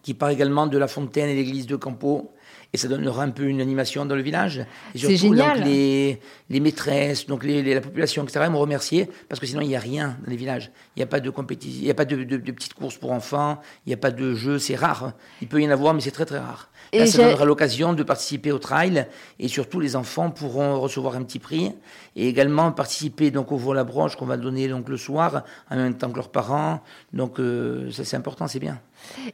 qui 0.03 0.15
part 0.15 0.31
également 0.31 0.67
de 0.67 0.79
la 0.79 0.89
fontaine 0.89 1.29
et 1.29 1.35
l'église 1.35 1.67
de 1.67 1.77
Campo 1.77 2.33
et 2.73 2.77
ça 2.77 2.89
donnera 2.89 3.23
un 3.23 3.31
peu 3.31 3.45
une 3.45 3.61
animation 3.61 4.05
dans 4.05 4.15
le 4.15 4.23
village. 4.23 4.65
C'est 4.95 5.17
génial. 5.17 5.59
Donc, 5.59 5.67
les, 5.67 6.21
les 6.51 6.61
maîtresses, 6.61 7.27
donc 7.27 7.45
les, 7.45 7.63
la 7.75 7.81
population, 7.81 8.25
etc., 8.25 8.47
m'ont 8.51 8.59
remercié 8.59 9.09
parce 9.29 9.41
que 9.41 9.47
sinon 9.47 9.63
il 9.63 9.69
n'y 9.69 9.77
a 9.77 9.81
rien 9.81 10.19
dans 10.23 10.31
les 10.31 10.37
villages. 10.37 10.71
Il 10.95 10.99
n'y 10.99 11.03
a 11.03 11.07
pas 11.07 11.21
de 11.21 11.31
compétition, 11.31 11.81
il 11.81 11.85
n'y 11.85 11.91
a 11.91 11.95
pas 11.95 12.05
de, 12.05 12.17
de, 12.25 12.37
de, 12.37 12.53
petites 12.53 12.75
courses 12.75 12.97
pour 12.97 13.13
enfants, 13.13 13.61
il 13.87 13.91
n'y 13.91 13.95
a 13.95 13.99
pas 13.99 14.11
de 14.11 14.35
jeux, 14.35 14.59
c'est 14.59 14.77
rare. 14.77 15.13
Il 15.41 15.49
peut 15.49 15.63
y 15.63 15.67
en 15.67 15.71
avoir, 15.71 15.95
mais 15.95 16.01
c'est 16.01 16.11
très 16.11 16.27
très 16.27 16.39
rare. 16.39 16.71
Et 16.93 17.07
ça 17.07 17.25
donnera 17.25 17.45
l'occasion 17.45 17.93
de 17.93 18.03
participer 18.03 18.53
au 18.53 18.59
trail 18.59 19.07
et 19.39 19.49
surtout 19.49 19.81
les 19.81 19.97
enfants 19.97 20.31
pourront 20.31 20.81
recevoir 20.81 21.17
un 21.17 21.23
petit 21.23 21.39
prix 21.39 21.73
et 22.17 22.29
également 22.29 22.73
participer 22.73 23.31
donc 23.31 23.53
au 23.53 23.57
vol 23.57 23.79
à 23.79 23.85
broche 23.85 24.17
qu'on 24.17 24.27
va 24.27 24.37
donner 24.37 24.69
donc 24.69 24.89
le 24.89 24.97
soir 24.97 25.45
en 25.71 25.77
même 25.77 25.97
temps 25.97 26.11
que 26.11 26.17
leurs 26.17 26.31
parents. 26.31 26.81
Donc 27.13 27.41
euh, 27.41 27.91
ça 27.91 28.05
c'est 28.05 28.17
important, 28.17 28.47
c'est 28.47 28.61
bien. 28.61 28.81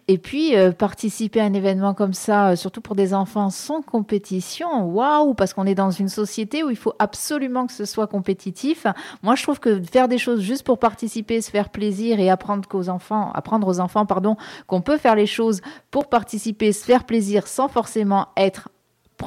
Et 0.09 0.18
puis, 0.18 0.56
euh, 0.56 0.73
participer 0.73 1.40
à 1.40 1.44
un 1.44 1.52
événement 1.52 1.94
comme 1.94 2.14
ça, 2.14 2.50
euh, 2.50 2.56
surtout 2.56 2.80
pour 2.80 2.94
des 2.94 3.03
enfants 3.12 3.50
sans 3.50 3.82
compétition, 3.82 4.84
waouh, 4.87 5.34
parce 5.34 5.52
qu'on 5.52 5.66
est 5.66 5.75
dans 5.75 5.90
une 5.90 6.08
société 6.08 6.64
où 6.64 6.70
il 6.70 6.76
faut 6.76 6.94
absolument 6.99 7.66
que 7.66 7.73
ce 7.73 7.84
soit 7.84 8.06
compétitif. 8.06 8.87
Moi, 9.23 9.34
je 9.34 9.42
trouve 9.42 9.61
que 9.61 9.82
faire 9.82 10.08
des 10.08 10.18
choses 10.18 10.40
juste 10.40 10.62
pour 10.62 10.78
participer, 10.78 11.40
se 11.40 11.50
faire 11.50 11.68
plaisir 11.68 12.20
et 12.20 12.30
apprendre 12.30 12.68
aux 12.73 12.88
enfants, 12.88 13.30
apprendre 13.34 13.66
aux 13.66 13.80
enfants, 13.80 14.06
pardon, 14.06 14.37
qu'on 14.66 14.80
peut 14.80 14.96
faire 14.96 15.16
les 15.16 15.26
choses 15.26 15.61
pour 15.90 16.08
participer, 16.08 16.73
se 16.73 16.84
faire 16.84 17.04
plaisir 17.04 17.46
sans 17.46 17.68
forcément 17.68 18.28
être 18.37 18.68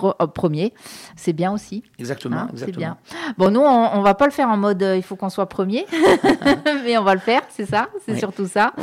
euh, 0.03 0.27
premier, 0.27 0.73
c'est 1.15 1.33
bien 1.33 1.51
aussi. 1.51 1.83
Exactement, 1.97 2.37
hein, 2.37 2.49
exactement. 2.51 2.77
Bien. 2.77 2.97
Bon, 3.37 3.51
nous, 3.51 3.61
on, 3.61 4.01
va 4.01 4.13
pas 4.13 4.25
le 4.25 4.31
faire 4.31 4.49
en 4.49 4.57
mode 4.57 4.83
euh, 4.83 4.95
il 4.95 5.03
faut 5.03 5.15
qu'on 5.15 5.29
soit 5.29 5.47
premier, 5.47 5.85
mais 6.83 6.97
on 6.97 7.03
va 7.03 7.13
le 7.13 7.19
faire, 7.19 7.41
c'est 7.49 7.65
ça, 7.65 7.87
c'est 8.05 8.17
surtout 8.17 8.47
ça. 8.47 8.73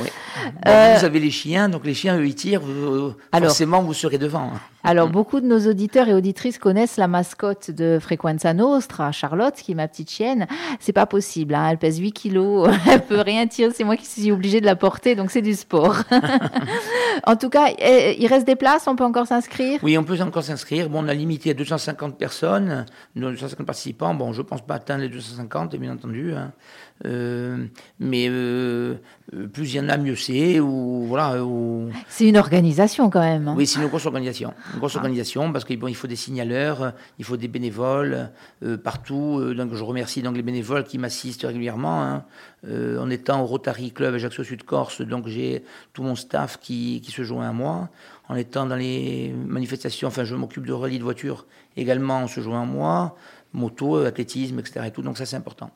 Euh, 0.66 0.96
vous 0.98 1.04
avez 1.04 1.20
les 1.20 1.30
chiens, 1.30 1.68
donc 1.68 1.84
les 1.84 1.94
chiens, 1.94 2.18
eux, 2.18 2.26
ils 2.26 2.34
tirent, 2.34 2.62
alors, 3.32 3.48
forcément, 3.48 3.82
vous 3.82 3.94
serez 3.94 4.18
devant. 4.18 4.50
Alors, 4.84 5.08
beaucoup 5.08 5.40
de 5.40 5.46
nos 5.46 5.66
auditeurs 5.66 6.08
et 6.08 6.14
auditrices 6.14 6.58
connaissent 6.58 6.98
la 6.98 7.08
mascotte 7.08 7.70
de 7.70 7.98
Frequenza 7.98 8.52
Nostra, 8.52 9.12
Charlotte, 9.12 9.54
qui 9.54 9.72
est 9.72 9.74
ma 9.74 9.88
petite 9.88 10.10
chienne. 10.10 10.46
C'est 10.78 10.92
pas 10.92 11.06
possible, 11.06 11.54
hein, 11.54 11.68
elle 11.70 11.78
pèse 11.78 11.98
8 11.98 12.12
kilos, 12.12 12.68
elle 12.90 13.00
peut 13.00 13.20
rien 13.20 13.46
tirer, 13.46 13.72
c'est 13.74 13.84
moi 13.84 13.96
qui 13.96 14.04
suis 14.04 14.30
obligée 14.30 14.60
de 14.60 14.66
la 14.66 14.76
porter, 14.76 15.14
donc 15.14 15.30
c'est 15.30 15.40
du 15.40 15.54
sport. 15.54 16.02
en 17.26 17.36
tout 17.36 17.48
cas, 17.48 17.68
eh, 17.78 18.16
il 18.20 18.26
reste 18.26 18.46
des 18.46 18.56
places, 18.56 18.86
on 18.86 18.94
peut 18.94 19.04
encore 19.04 19.26
s'inscrire? 19.26 19.80
Oui, 19.82 19.96
on 19.96 20.04
peut 20.04 20.20
encore 20.20 20.44
s'inscrire. 20.44 20.90
Bon, 20.90 21.02
on 21.02 21.08
a 21.08 21.14
limité 21.14 21.50
à 21.50 21.54
250 21.54 22.18
personnes, 22.18 22.84
250 23.16 23.66
participants. 23.66 24.12
Bon, 24.12 24.34
je 24.34 24.42
pense 24.42 24.60
pas 24.60 24.74
atteindre 24.74 25.00
les 25.00 25.08
250, 25.08 25.76
bien 25.76 25.94
entendu. 25.94 26.34
Hein. 26.34 26.52
Euh, 27.04 27.66
mais 27.98 28.28
euh, 28.30 28.94
plus 29.52 29.74
il 29.74 29.76
y 29.76 29.80
en 29.80 29.88
a, 29.88 29.96
mieux 29.96 30.14
c'est. 30.14 30.60
Ou 30.60 31.06
voilà. 31.08 31.36
C'est 32.08 32.28
une 32.28 32.36
organisation 32.36 33.10
quand 33.10 33.20
même. 33.20 33.48
Hein. 33.48 33.54
Oui, 33.56 33.66
c'est 33.66 33.80
une 33.80 33.88
grosse 33.88 34.06
organisation. 34.06 34.54
Une 34.72 34.78
grosse 34.78 34.94
ah. 34.94 34.98
organisation 34.98 35.52
parce 35.52 35.64
qu'il 35.64 35.78
bon, 35.78 35.88
il 35.88 35.96
faut 35.96 36.06
des 36.06 36.16
signaleurs, 36.16 36.92
il 37.18 37.24
faut 37.24 37.36
des 37.36 37.48
bénévoles 37.48 38.30
euh, 38.62 38.76
partout. 38.76 39.54
donc 39.54 39.74
je 39.74 39.82
remercie 39.82 40.22
donc 40.22 40.36
les 40.36 40.42
bénévoles 40.42 40.84
qui 40.84 40.98
m'assistent 40.98 41.44
régulièrement. 41.44 42.02
Hein. 42.02 42.24
en 42.66 43.10
étant 43.10 43.42
au 43.42 43.46
Rotary 43.46 43.90
Club 43.90 44.14
Ajaccio 44.14 44.44
Sud 44.44 44.62
Corse, 44.62 45.02
donc 45.02 45.26
j'ai 45.28 45.64
tout 45.92 46.02
mon 46.02 46.14
staff 46.14 46.58
qui, 46.58 47.02
qui 47.04 47.10
se 47.10 47.22
joint 47.22 47.48
à 47.48 47.52
moi 47.52 47.90
en 48.28 48.36
étant 48.36 48.66
dans 48.66 48.76
les 48.76 49.34
manifestations, 49.46 50.08
enfin 50.08 50.24
je 50.24 50.34
m'occupe 50.34 50.66
de 50.66 50.72
rallye 50.72 50.98
de 50.98 51.04
voiture 51.04 51.46
également, 51.76 52.22
on 52.22 52.28
se 52.28 52.40
joint 52.40 52.62
à 52.62 52.64
moi, 52.64 53.16
moto, 53.54 53.96
athlétisme, 53.96 54.58
etc. 54.58 54.86
Et 54.86 54.90
tout, 54.90 55.02
donc 55.02 55.16
ça 55.16 55.24
c'est 55.24 55.36
important. 55.36 55.70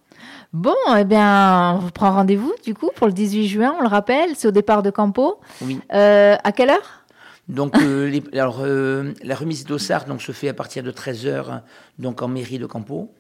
Bon, 0.52 0.74
eh 0.96 1.04
bien, 1.04 1.74
on 1.76 1.78
vous 1.78 1.90
prend 1.90 2.12
rendez-vous 2.12 2.52
du 2.64 2.74
coup 2.74 2.90
pour 2.94 3.06
le 3.06 3.12
18 3.12 3.48
juin, 3.48 3.74
on 3.78 3.82
le 3.82 3.88
rappelle, 3.88 4.30
c'est 4.34 4.48
au 4.48 4.52
départ 4.52 4.82
de 4.82 4.90
Campo. 4.90 5.40
Oui. 5.62 5.80
Euh, 5.94 6.36
à 6.42 6.52
quelle 6.52 6.70
heure? 6.70 7.04
Donc, 7.48 7.76
euh, 7.76 8.08
les, 8.10 8.22
alors, 8.38 8.60
euh, 8.60 9.12
la 9.22 9.34
remise 9.34 9.64
d'Ossard 9.64 10.04
donc, 10.04 10.22
se 10.22 10.32
fait 10.32 10.48
à 10.48 10.54
partir 10.54 10.82
de 10.82 10.90
13h 10.90 11.62
donc, 11.98 12.22
en 12.22 12.28
mairie 12.28 12.58
de 12.58 12.66
Campo. 12.66 13.12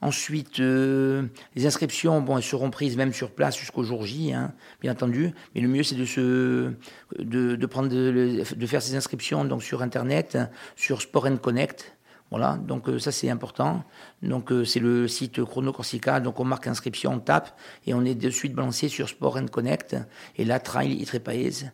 Ensuite, 0.00 0.60
euh, 0.60 1.22
les 1.54 1.66
inscriptions, 1.66 2.20
bon, 2.20 2.36
elles 2.36 2.42
seront 2.42 2.70
prises 2.70 2.96
même 2.96 3.14
sur 3.14 3.30
place 3.30 3.56
jusqu'au 3.56 3.84
jour 3.84 4.04
J, 4.04 4.34
hein, 4.34 4.52
bien 4.82 4.92
entendu. 4.92 5.32
Mais 5.54 5.60
le 5.60 5.68
mieux, 5.68 5.82
c'est 5.82 5.94
de 5.94 6.04
se, 6.04 6.72
de, 7.18 7.56
de 7.56 7.66
prendre, 7.66 7.88
de, 7.88 8.42
de, 8.54 8.66
faire 8.66 8.82
ces 8.82 8.96
inscriptions 8.96 9.44
donc 9.46 9.62
sur 9.62 9.80
Internet, 9.80 10.36
sur 10.76 11.00
Sport 11.00 11.26
and 11.26 11.36
Connect. 11.38 11.93
Voilà, 12.34 12.56
donc 12.56 12.88
euh, 12.88 12.98
ça 12.98 13.12
c'est 13.12 13.30
important. 13.30 13.84
Donc 14.20 14.50
euh, 14.50 14.64
c'est 14.64 14.80
le 14.80 15.06
site 15.06 15.44
Chrono 15.44 15.72
Corsica, 15.72 16.18
donc 16.18 16.40
on 16.40 16.44
marque 16.44 16.66
inscription, 16.66 17.12
on 17.12 17.20
tape 17.20 17.56
et 17.86 17.94
on 17.94 18.04
est 18.04 18.16
de 18.16 18.28
suite 18.28 18.54
balancé 18.54 18.88
sur 18.88 19.08
Sport 19.08 19.36
and 19.36 19.46
Connect. 19.46 19.96
Et 20.34 20.44
là, 20.44 20.58
Trail 20.58 20.94
Itrepaese. 20.94 21.70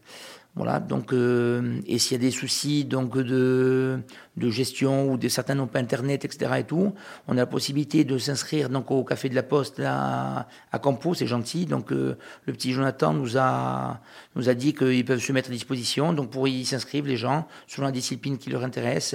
Voilà, 0.57 0.79
donc, 0.79 1.15
euh, 1.15 1.81
et 1.87 1.99
s'il 1.99 2.13
y 2.13 2.21
a 2.21 2.21
des 2.21 2.31
soucis 2.31 2.85
donc 2.85 3.17
de, 3.17 4.01
de 4.41 4.51
gestion 4.51 5.13
ou 5.13 5.17
de 5.17 5.29
certains 5.29 5.55
n'ont 5.55 5.71
internet, 5.75 6.25
etc. 6.25 6.53
et 6.59 6.65
tout, 6.65 6.93
on 7.29 7.33
a 7.35 7.37
la 7.37 7.47
possibilité 7.47 8.03
de 8.05 8.19
s'inscrire 8.19 8.69
donc 8.69 8.91
au 8.91 9.05
café 9.05 9.29
de 9.29 9.35
la 9.35 9.43
Poste 9.45 9.81
à 9.81 10.47
Campo, 10.83 11.15
c'est 11.15 11.27
gentil. 11.27 11.67
Donc 11.67 11.93
euh, 11.93 12.17
le 12.47 12.53
petit 12.53 12.73
Jonathan 12.73 13.13
nous 13.13 13.39
a 13.39 14.01
nous 14.35 14.49
a 14.49 14.55
dit 14.55 14.75
qu'ils 14.75 15.05
peuvent 15.05 15.21
se 15.21 15.33
mettre 15.33 15.51
à 15.51 15.53
disposition, 15.53 16.13
donc 16.13 16.31
pour 16.31 16.49
y 16.49 16.65
s'inscrire 16.65 17.05
les 17.05 17.17
gens 17.17 17.47
selon 17.67 17.87
la 17.87 17.93
discipline 17.93 18.39
qui 18.39 18.51
leur 18.51 18.65
intéresse. 18.65 19.15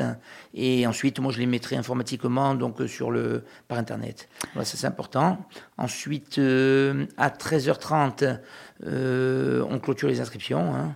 Et 0.54 0.88
ensuite, 0.88 1.20
moi 1.20 1.32
je 1.32 1.40
les 1.40 1.46
mettrai 1.46 1.76
informatiquement 1.76 2.56
donc 2.56 2.82
sur 2.88 3.12
le 3.12 3.44
par 3.68 3.78
internet. 3.78 4.30
Voilà, 4.54 4.66
ça 4.66 4.78
c'est 4.78 4.88
important. 4.88 5.46
Ensuite, 5.78 6.38
euh, 6.38 7.06
à 7.18 7.30
13h30, 7.30 8.40
on 8.86 9.80
clôture 9.80 10.08
les 10.08 10.22
inscriptions. 10.22 10.76
Hein 10.76 10.96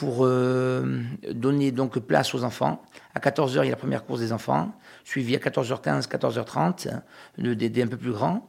pour 0.00 0.24
euh, 0.24 1.02
donner 1.30 1.72
donc 1.72 1.98
place 1.98 2.34
aux 2.34 2.42
enfants. 2.42 2.80
À 3.14 3.18
14h, 3.18 3.50
il 3.50 3.66
y 3.66 3.68
a 3.68 3.70
la 3.72 3.76
première 3.76 4.06
course 4.06 4.20
des 4.20 4.32
enfants, 4.32 4.72
suivi 5.04 5.36
à 5.36 5.38
14h15, 5.38 6.08
14h30, 6.08 7.00
le 7.36 7.54
DD 7.54 7.82
un 7.82 7.86
peu 7.86 7.98
plus 7.98 8.12
grand. 8.12 8.48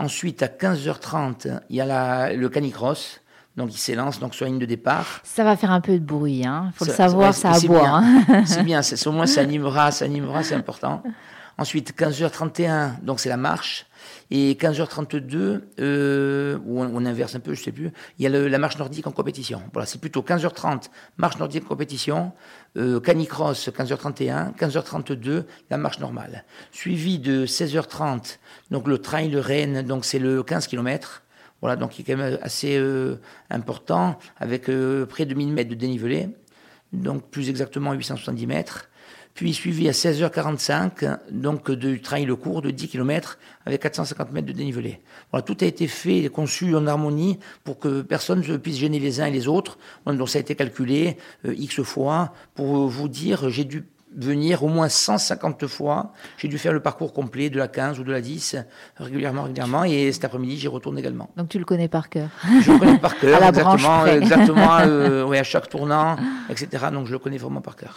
Ensuite, 0.00 0.42
à 0.42 0.46
15h30, 0.46 1.60
il 1.68 1.76
y 1.76 1.82
a 1.82 1.84
la, 1.84 2.32
le 2.32 2.48
canicross. 2.48 3.20
Donc 3.58 3.74
il 3.74 3.78
s'élance 3.78 4.20
donc 4.20 4.34
sur 4.34 4.46
la 4.46 4.50
ligne 4.50 4.58
de 4.58 4.64
départ. 4.64 5.20
Ça 5.22 5.44
va 5.44 5.54
faire 5.56 5.70
un 5.70 5.82
peu 5.82 5.92
de 5.98 6.04
bruit, 6.04 6.46
hein. 6.46 6.72
Faut 6.74 6.86
le 6.86 6.92
savoir, 6.92 7.34
ça 7.34 7.52
aboie. 7.52 7.88
Hein. 7.88 8.44
C'est 8.46 8.62
bien, 8.62 8.80
au 9.04 9.12
moins 9.12 9.26
ça 9.26 9.42
animera, 9.42 9.90
ça 9.90 10.06
animera, 10.06 10.42
c'est 10.44 10.54
important. 10.54 11.02
Ensuite 11.58 11.98
15h31, 11.98 13.02
donc 13.02 13.18
c'est 13.18 13.30
la 13.30 13.38
marche. 13.38 13.86
Et 14.30 14.54
15h32, 14.54 15.62
euh, 15.80 16.58
ou 16.66 16.82
on, 16.82 17.06
inverse 17.06 17.34
un 17.34 17.40
peu, 17.40 17.54
je 17.54 17.62
sais 17.62 17.72
plus, 17.72 17.90
il 18.18 18.24
y 18.24 18.26
a 18.26 18.28
le, 18.28 18.46
la 18.46 18.58
marche 18.58 18.76
nordique 18.76 19.06
en 19.06 19.10
compétition. 19.10 19.62
Voilà, 19.72 19.86
c'est 19.86 20.00
plutôt 20.00 20.20
15h30, 20.20 20.90
marche 21.16 21.38
nordique 21.38 21.64
en 21.64 21.68
compétition, 21.68 22.32
euh, 22.76 23.00
canicross 23.00 23.68
15h31, 23.68 24.54
15h32, 24.54 25.44
la 25.70 25.78
marche 25.78 25.98
normale. 25.98 26.44
Suivi 26.72 27.18
de 27.18 27.46
16h30, 27.46 28.38
donc 28.70 28.86
le 28.86 28.98
trail 28.98 29.34
Rennes, 29.36 29.82
donc 29.82 30.04
c'est 30.04 30.18
le 30.18 30.42
15 30.42 30.66
km. 30.66 31.22
Voilà, 31.62 31.76
donc 31.76 31.98
il 31.98 32.02
est 32.02 32.04
quand 32.04 32.18
même 32.18 32.38
assez 32.42 32.76
euh, 32.76 33.16
important, 33.48 34.18
avec 34.36 34.68
euh, 34.68 35.06
près 35.06 35.24
de 35.24 35.34
1000 35.34 35.52
mètres 35.54 35.70
de 35.70 35.74
dénivelé, 35.74 36.28
donc 36.92 37.30
plus 37.30 37.48
exactement 37.48 37.94
870 37.94 38.46
mètres 38.46 38.88
puis 39.36 39.52
suivi 39.52 39.86
à 39.86 39.92
16h45, 39.92 41.18
donc 41.30 41.70
du 41.70 42.00
trail 42.00 42.24
le 42.24 42.36
court 42.36 42.62
de 42.62 42.70
10 42.70 42.88
km 42.88 43.38
avec 43.66 43.82
450 43.82 44.32
mètres 44.32 44.46
de 44.46 44.52
dénivelé. 44.52 45.00
Voilà, 45.30 45.42
tout 45.42 45.58
a 45.60 45.66
été 45.66 45.88
fait 45.88 46.20
et 46.20 46.28
conçu 46.30 46.74
en 46.74 46.86
harmonie 46.86 47.38
pour 47.62 47.78
que 47.78 48.00
personne 48.00 48.40
ne 48.40 48.56
puisse 48.56 48.78
gêner 48.78 48.98
les 48.98 49.20
uns 49.20 49.26
et 49.26 49.30
les 49.30 49.46
autres. 49.46 49.76
Donc 50.06 50.30
ça 50.30 50.38
a 50.38 50.40
été 50.40 50.54
calculé 50.54 51.18
euh, 51.44 51.54
X 51.54 51.82
fois 51.82 52.32
pour 52.54 52.88
vous 52.88 53.08
dire, 53.10 53.50
j'ai 53.50 53.64
dû 53.64 53.84
venir 54.16 54.64
au 54.64 54.68
moins 54.68 54.88
150 54.88 55.66
fois. 55.66 56.12
J'ai 56.38 56.48
dû 56.48 56.58
faire 56.58 56.72
le 56.72 56.80
parcours 56.80 57.12
complet 57.12 57.50
de 57.50 57.58
la 57.58 57.68
15 57.68 58.00
ou 58.00 58.04
de 58.04 58.12
la 58.12 58.20
10 58.20 58.56
régulièrement, 58.96 59.42
régulièrement. 59.44 59.84
Et 59.84 60.10
cet 60.12 60.24
après-midi, 60.24 60.56
j'y 60.56 60.68
retourne 60.68 60.98
également. 60.98 61.28
Donc 61.36 61.48
tu 61.48 61.58
le 61.58 61.64
connais 61.64 61.88
par 61.88 62.08
cœur. 62.08 62.28
Je 62.62 62.72
le 62.72 62.78
connais 62.78 62.98
par 62.98 63.16
cœur, 63.20 63.42
exactement, 63.42 64.06
exactement, 64.06 64.78
euh, 64.80 65.24
ouais, 65.26 65.38
à 65.38 65.44
chaque 65.44 65.68
tournant, 65.68 66.16
etc. 66.48 66.86
Donc 66.92 67.06
je 67.06 67.12
le 67.12 67.18
connais 67.18 67.38
vraiment 67.38 67.60
par 67.60 67.76
cœur. 67.76 67.96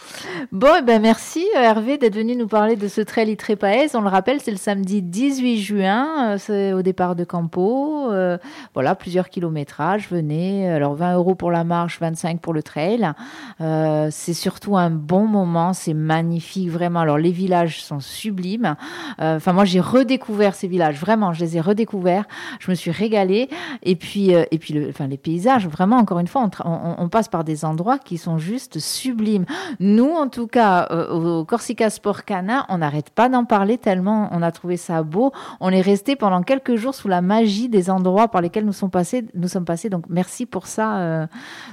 Bon, 0.52 0.74
eh 0.78 0.82
ben 0.82 1.00
merci 1.00 1.46
Hervé 1.54 1.98
d'être 1.98 2.16
venu 2.16 2.36
nous 2.36 2.48
parler 2.48 2.76
de 2.76 2.88
ce 2.88 3.00
trail 3.00 3.30
Itrépaès. 3.30 3.94
On 3.94 4.00
le 4.00 4.08
rappelle, 4.08 4.40
c'est 4.40 4.50
le 4.50 4.56
samedi 4.56 5.02
18 5.02 5.60
juin, 5.60 6.34
euh, 6.34 6.38
c'est 6.38 6.72
au 6.72 6.82
départ 6.82 7.16
de 7.16 7.24
Campo. 7.24 8.10
Euh, 8.10 8.38
voilà, 8.74 8.94
plusieurs 8.94 9.28
kilométrages. 9.28 10.08
Venez. 10.10 10.68
Alors 10.68 10.94
20 10.94 11.14
euros 11.14 11.34
pour 11.34 11.50
la 11.50 11.64
marche, 11.64 12.00
25 12.00 12.40
pour 12.40 12.52
le 12.52 12.62
trail. 12.62 13.12
Euh, 13.60 14.08
c'est 14.10 14.34
surtout 14.34 14.76
un 14.76 14.90
bon 14.90 15.26
moment. 15.26 15.72
C'est 15.72 15.94
magnifique, 16.10 16.70
vraiment. 16.70 17.00
Alors, 17.00 17.18
les 17.18 17.30
villages 17.30 17.84
sont 17.84 18.00
sublimes. 18.00 18.74
Euh, 19.20 19.36
enfin, 19.36 19.52
moi, 19.52 19.64
j'ai 19.64 19.78
redécouvert 19.78 20.56
ces 20.56 20.66
villages, 20.66 20.98
vraiment, 20.98 21.32
je 21.32 21.40
les 21.44 21.56
ai 21.56 21.60
redécouverts. 21.60 22.24
Je 22.58 22.68
me 22.68 22.74
suis 22.74 22.90
régalée. 22.90 23.48
Et 23.84 23.94
puis, 23.94 24.34
euh, 24.34 24.44
et 24.50 24.58
puis 24.58 24.74
les 24.74 25.16
paysages, 25.16 25.68
vraiment, 25.68 25.98
encore 25.98 26.18
une 26.18 26.26
fois, 26.26 26.50
on, 26.64 27.08
passe 27.08 27.28
par 27.28 27.44
des 27.44 27.64
endroits 27.64 27.98
qui 27.98 28.18
sont 28.18 28.38
juste 28.38 28.78
sublimes. 28.78 29.44
Nous, 29.78 30.10
en 30.10 30.28
tout 30.28 30.46
cas, 30.46 30.88
euh, 30.90 31.40
au 31.40 31.44
Corsica 31.44 31.90
Sport 31.90 32.24
Cana, 32.24 32.66
on 32.68 32.78
n'arrête 32.78 33.10
pas 33.10 33.28
d'en 33.28 33.44
parler 33.44 33.78
tellement 33.78 34.28
on 34.32 34.42
a 34.42 34.52
trouvé 34.52 34.76
ça 34.76 35.02
beau. 35.02 35.32
On 35.60 35.70
est 35.70 35.80
resté 35.80 36.16
pendant 36.16 36.42
quelques 36.42 36.76
jours 36.76 36.94
sous 36.94 37.08
la 37.08 37.20
magie 37.20 37.68
des 37.68 37.90
endroits 37.90 38.28
par 38.28 38.40
lesquels 38.40 38.64
nous 38.64 38.72
sommes 38.72 38.90
passés. 38.90 39.24
Nous 39.34 39.48
sommes 39.48 39.64
passés. 39.64 39.90
Donc, 39.90 40.04
merci 40.08 40.46
pour 40.46 40.66
ça, 40.66 41.28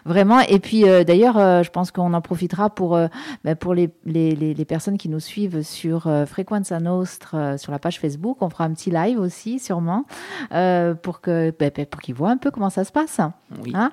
vraiment. 0.05 0.39
Et 0.41 0.59
puis, 0.59 0.83
d'ailleurs, 1.05 1.63
je 1.63 1.69
pense 1.69 1.91
qu'on 1.91 2.13
en 2.13 2.21
profitera 2.21 2.69
pour, 2.69 2.97
ben, 3.43 3.55
pour 3.55 3.73
les, 3.73 3.89
les, 4.35 4.65
personnes 4.65 4.97
qui 4.97 5.09
nous 5.09 5.19
suivent 5.19 5.61
sur 5.61 6.07
euh, 6.07 6.25
Frequenza 6.25 6.79
Nostra, 6.79 7.57
sur 7.57 7.71
la 7.71 7.79
page 7.79 7.99
Facebook, 7.99 8.37
on 8.41 8.49
fera 8.49 8.65
un 8.65 8.73
petit 8.73 8.91
live 8.91 9.19
aussi, 9.19 9.59
sûrement, 9.59 10.05
pour 10.49 11.21
que 11.21 11.53
ben, 11.57 11.71
ben, 11.75 11.85
pour 11.85 12.01
qu'ils 12.01 12.15
voient 12.15 12.31
un 12.31 12.37
peu 12.37 12.51
comment 12.51 12.69
ça 12.69 12.83
se 12.83 12.91
passe. 12.91 13.19
Oui. 13.63 13.71
Hein 13.73 13.91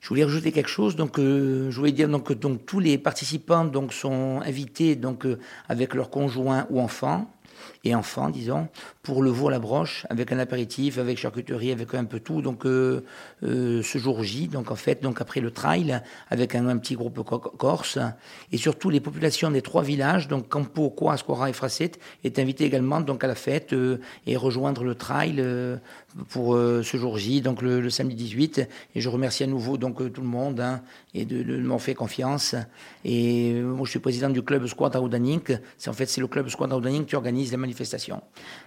je 0.00 0.08
voulais 0.08 0.24
rajouter 0.24 0.50
quelque 0.52 0.70
chose. 0.70 0.96
Donc, 0.96 1.18
je 1.18 1.76
voulais 1.76 1.92
dire 1.92 2.08
donc, 2.08 2.24
que 2.24 2.32
donc, 2.32 2.64
tous 2.64 2.80
les 2.80 2.96
participants 2.96 3.64
donc, 3.64 3.92
sont 3.92 4.40
invités 4.42 4.96
donc, 4.96 5.26
avec 5.68 5.94
leurs 5.94 6.08
conjoints 6.08 6.66
ou 6.70 6.80
enfants 6.80 7.30
et 7.84 7.94
enfants, 7.94 8.30
disons, 8.30 8.68
pour 9.02 9.22
le 9.22 9.30
veau 9.30 9.48
la 9.48 9.58
broche, 9.58 10.06
avec 10.10 10.30
un 10.30 10.38
apéritif, 10.38 10.98
avec 10.98 11.16
charcuterie, 11.16 11.72
avec 11.72 11.94
un 11.94 12.04
peu 12.04 12.20
tout. 12.20 12.42
Donc, 12.42 12.66
euh, 12.66 13.02
euh, 13.42 13.82
ce 13.82 13.96
jour 13.96 14.22
J, 14.22 14.46
donc 14.46 14.70
en 14.70 14.76
fait, 14.76 15.02
donc 15.02 15.22
après 15.22 15.40
le 15.40 15.50
trail, 15.50 16.02
avec 16.28 16.54
un, 16.54 16.76
petit 16.76 16.96
groupe 16.96 17.22
corse, 17.56 17.98
et 18.52 18.58
surtout 18.58 18.90
les 18.90 19.00
populations 19.00 19.50
des 19.50 19.62
trois 19.62 19.82
villages, 19.82 20.28
donc 20.28 20.48
Campo, 20.48 20.90
Coa, 20.90 21.14
Ascora 21.14 21.48
et 21.48 21.54
Fracet, 21.54 21.92
est 22.24 22.38
invité 22.38 22.64
également 22.64 23.00
donc 23.00 23.24
à 23.24 23.26
la 23.26 23.34
fête 23.34 23.72
euh, 23.72 23.98
et 24.26 24.36
rejoindre 24.36 24.84
le 24.84 24.94
trail 24.94 25.42
pour 26.28 26.54
ce 26.54 26.96
jour 26.96 27.16
J, 27.16 27.40
donc 27.40 27.62
le, 27.62 27.88
samedi 27.88 28.16
18. 28.16 28.68
Et 28.94 29.00
je 29.00 29.08
remercie 29.08 29.44
à 29.44 29.46
nouveau 29.46 29.78
donc 29.78 30.12
tout 30.12 30.20
le 30.20 30.26
monde 30.26 30.60
hein, 30.60 30.82
et 31.14 31.24
de, 31.24 31.42
de 31.42 31.56
m'en 31.62 31.78
faire 31.78 31.94
confiance. 31.94 32.54
Et 33.04 33.52
moi, 33.62 33.84
je 33.84 33.90
suis 33.90 33.98
président 33.98 34.28
du 34.28 34.42
club 34.42 34.66
Squad. 34.66 34.96
C'est 35.78 35.90
en 35.90 35.92
fait 35.92 36.06
c'est 36.06 36.20
le 36.20 36.26
club 36.26 36.48
Squad 36.48 36.70
qui 37.06 37.16
organise 37.16 37.50
les 37.50 37.56
manifestations. 37.56 38.22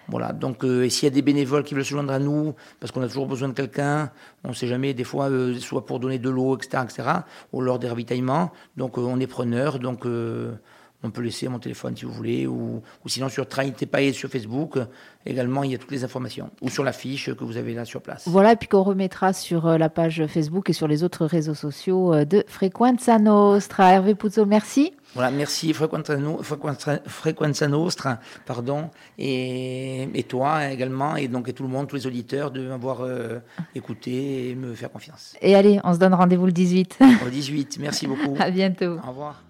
Voilà. 0.08 0.23
Donc, 0.32 0.64
euh, 0.64 0.88
s'il 0.88 1.04
y 1.04 1.12
a 1.12 1.14
des 1.14 1.22
bénévoles 1.22 1.64
qui 1.64 1.74
veulent 1.74 1.84
se 1.84 1.90
joindre 1.90 2.14
à 2.14 2.20
nous, 2.20 2.56
parce 2.80 2.92
qu'on 2.92 3.02
a 3.02 3.08
toujours 3.08 3.28
besoin 3.28 3.50
de 3.50 3.54
quelqu'un, 3.54 4.12
on 4.44 4.50
ne 4.50 4.54
sait 4.54 4.68
jamais, 4.68 4.94
des 4.94 5.04
fois, 5.04 5.30
euh, 5.30 5.56
soit 5.60 5.86
pour 5.86 6.00
donner 6.00 6.20
de 6.20 6.30
l'eau, 6.30 6.56
etc., 6.56 6.84
etc., 6.84 7.10
ou 7.52 7.62
lors 7.62 7.80
des 7.80 7.90
ravitaillements. 7.90 8.52
Donc, 8.78 8.98
euh, 8.98 9.02
on 9.02 9.20
est 9.20 9.28
preneur. 9.28 9.80
Donc, 9.80 10.06
on 11.04 11.12
peut 11.12 11.22
laisser 11.22 11.48
mon 11.48 11.60
téléphone 11.60 11.96
si 11.96 12.06
vous 12.06 12.14
voulez, 12.14 12.48
ou, 12.48 12.82
sinon 13.06 13.30
sur 13.30 13.48
Train 13.48 13.72
sur 14.14 14.30
Facebook, 14.30 14.78
également 15.26 15.64
il 15.64 15.72
y 15.72 15.76
a 15.76 15.78
toutes 15.78 15.92
les 15.92 16.04
informations, 16.04 16.50
ou 16.62 16.70
sur 16.70 16.84
la 16.84 16.94
fiche 16.94 17.34
que 17.34 17.44
vous 17.44 17.58
avez 17.58 17.74
là 17.74 17.86
sur 17.86 18.02
place. 18.02 18.24
Voilà, 18.28 18.54
et 18.54 18.56
puis 18.56 18.68
qu'on 18.68 18.84
remettra 18.84 19.34
sur 19.34 19.78
la 19.78 19.90
page 19.90 20.26
Facebook 20.28 20.70
et 20.70 20.74
sur 20.74 20.88
les 20.88 21.04
autres 21.04 21.26
réseaux 21.26 21.54
sociaux 21.54 22.26
de 22.26 22.44
Frequenza 22.48 23.20
Nostra. 23.20 23.94
Hervé 23.94 24.16
Puzzo, 24.16 24.46
merci. 24.46 24.94
Voilà, 25.14 25.30
merci 25.30 25.74
Frequenza, 25.74 27.68
Nostra, 27.68 28.20
pardon, 28.48 28.90
et, 29.20 30.08
et, 30.18 30.24
toi 30.24 30.72
également, 30.72 31.16
et 31.16 31.28
donc 31.28 31.50
et 31.50 31.54
tout 31.54 31.64
le 31.64 31.70
monde, 31.70 31.88
tous 31.88 31.98
les 31.98 32.08
auditeurs, 32.08 32.50
de 32.50 32.68
m'avoir 32.68 33.02
euh, 33.02 33.40
écouté 33.76 34.50
et 34.50 34.56
me 34.56 34.74
faire 34.74 34.92
confiance. 34.92 35.36
Et 35.42 35.54
allez, 35.56 35.80
on 35.84 35.94
se 35.94 36.00
donne 36.00 36.16
rendez-vous 36.16 36.48
le 36.48 36.52
18. 36.52 36.98
Le 37.00 37.30
18, 37.30 37.78
merci 37.80 38.08
beaucoup. 38.08 38.36
à 38.40 38.50
bientôt. 38.50 38.98
Au 39.06 39.10
revoir. 39.10 39.42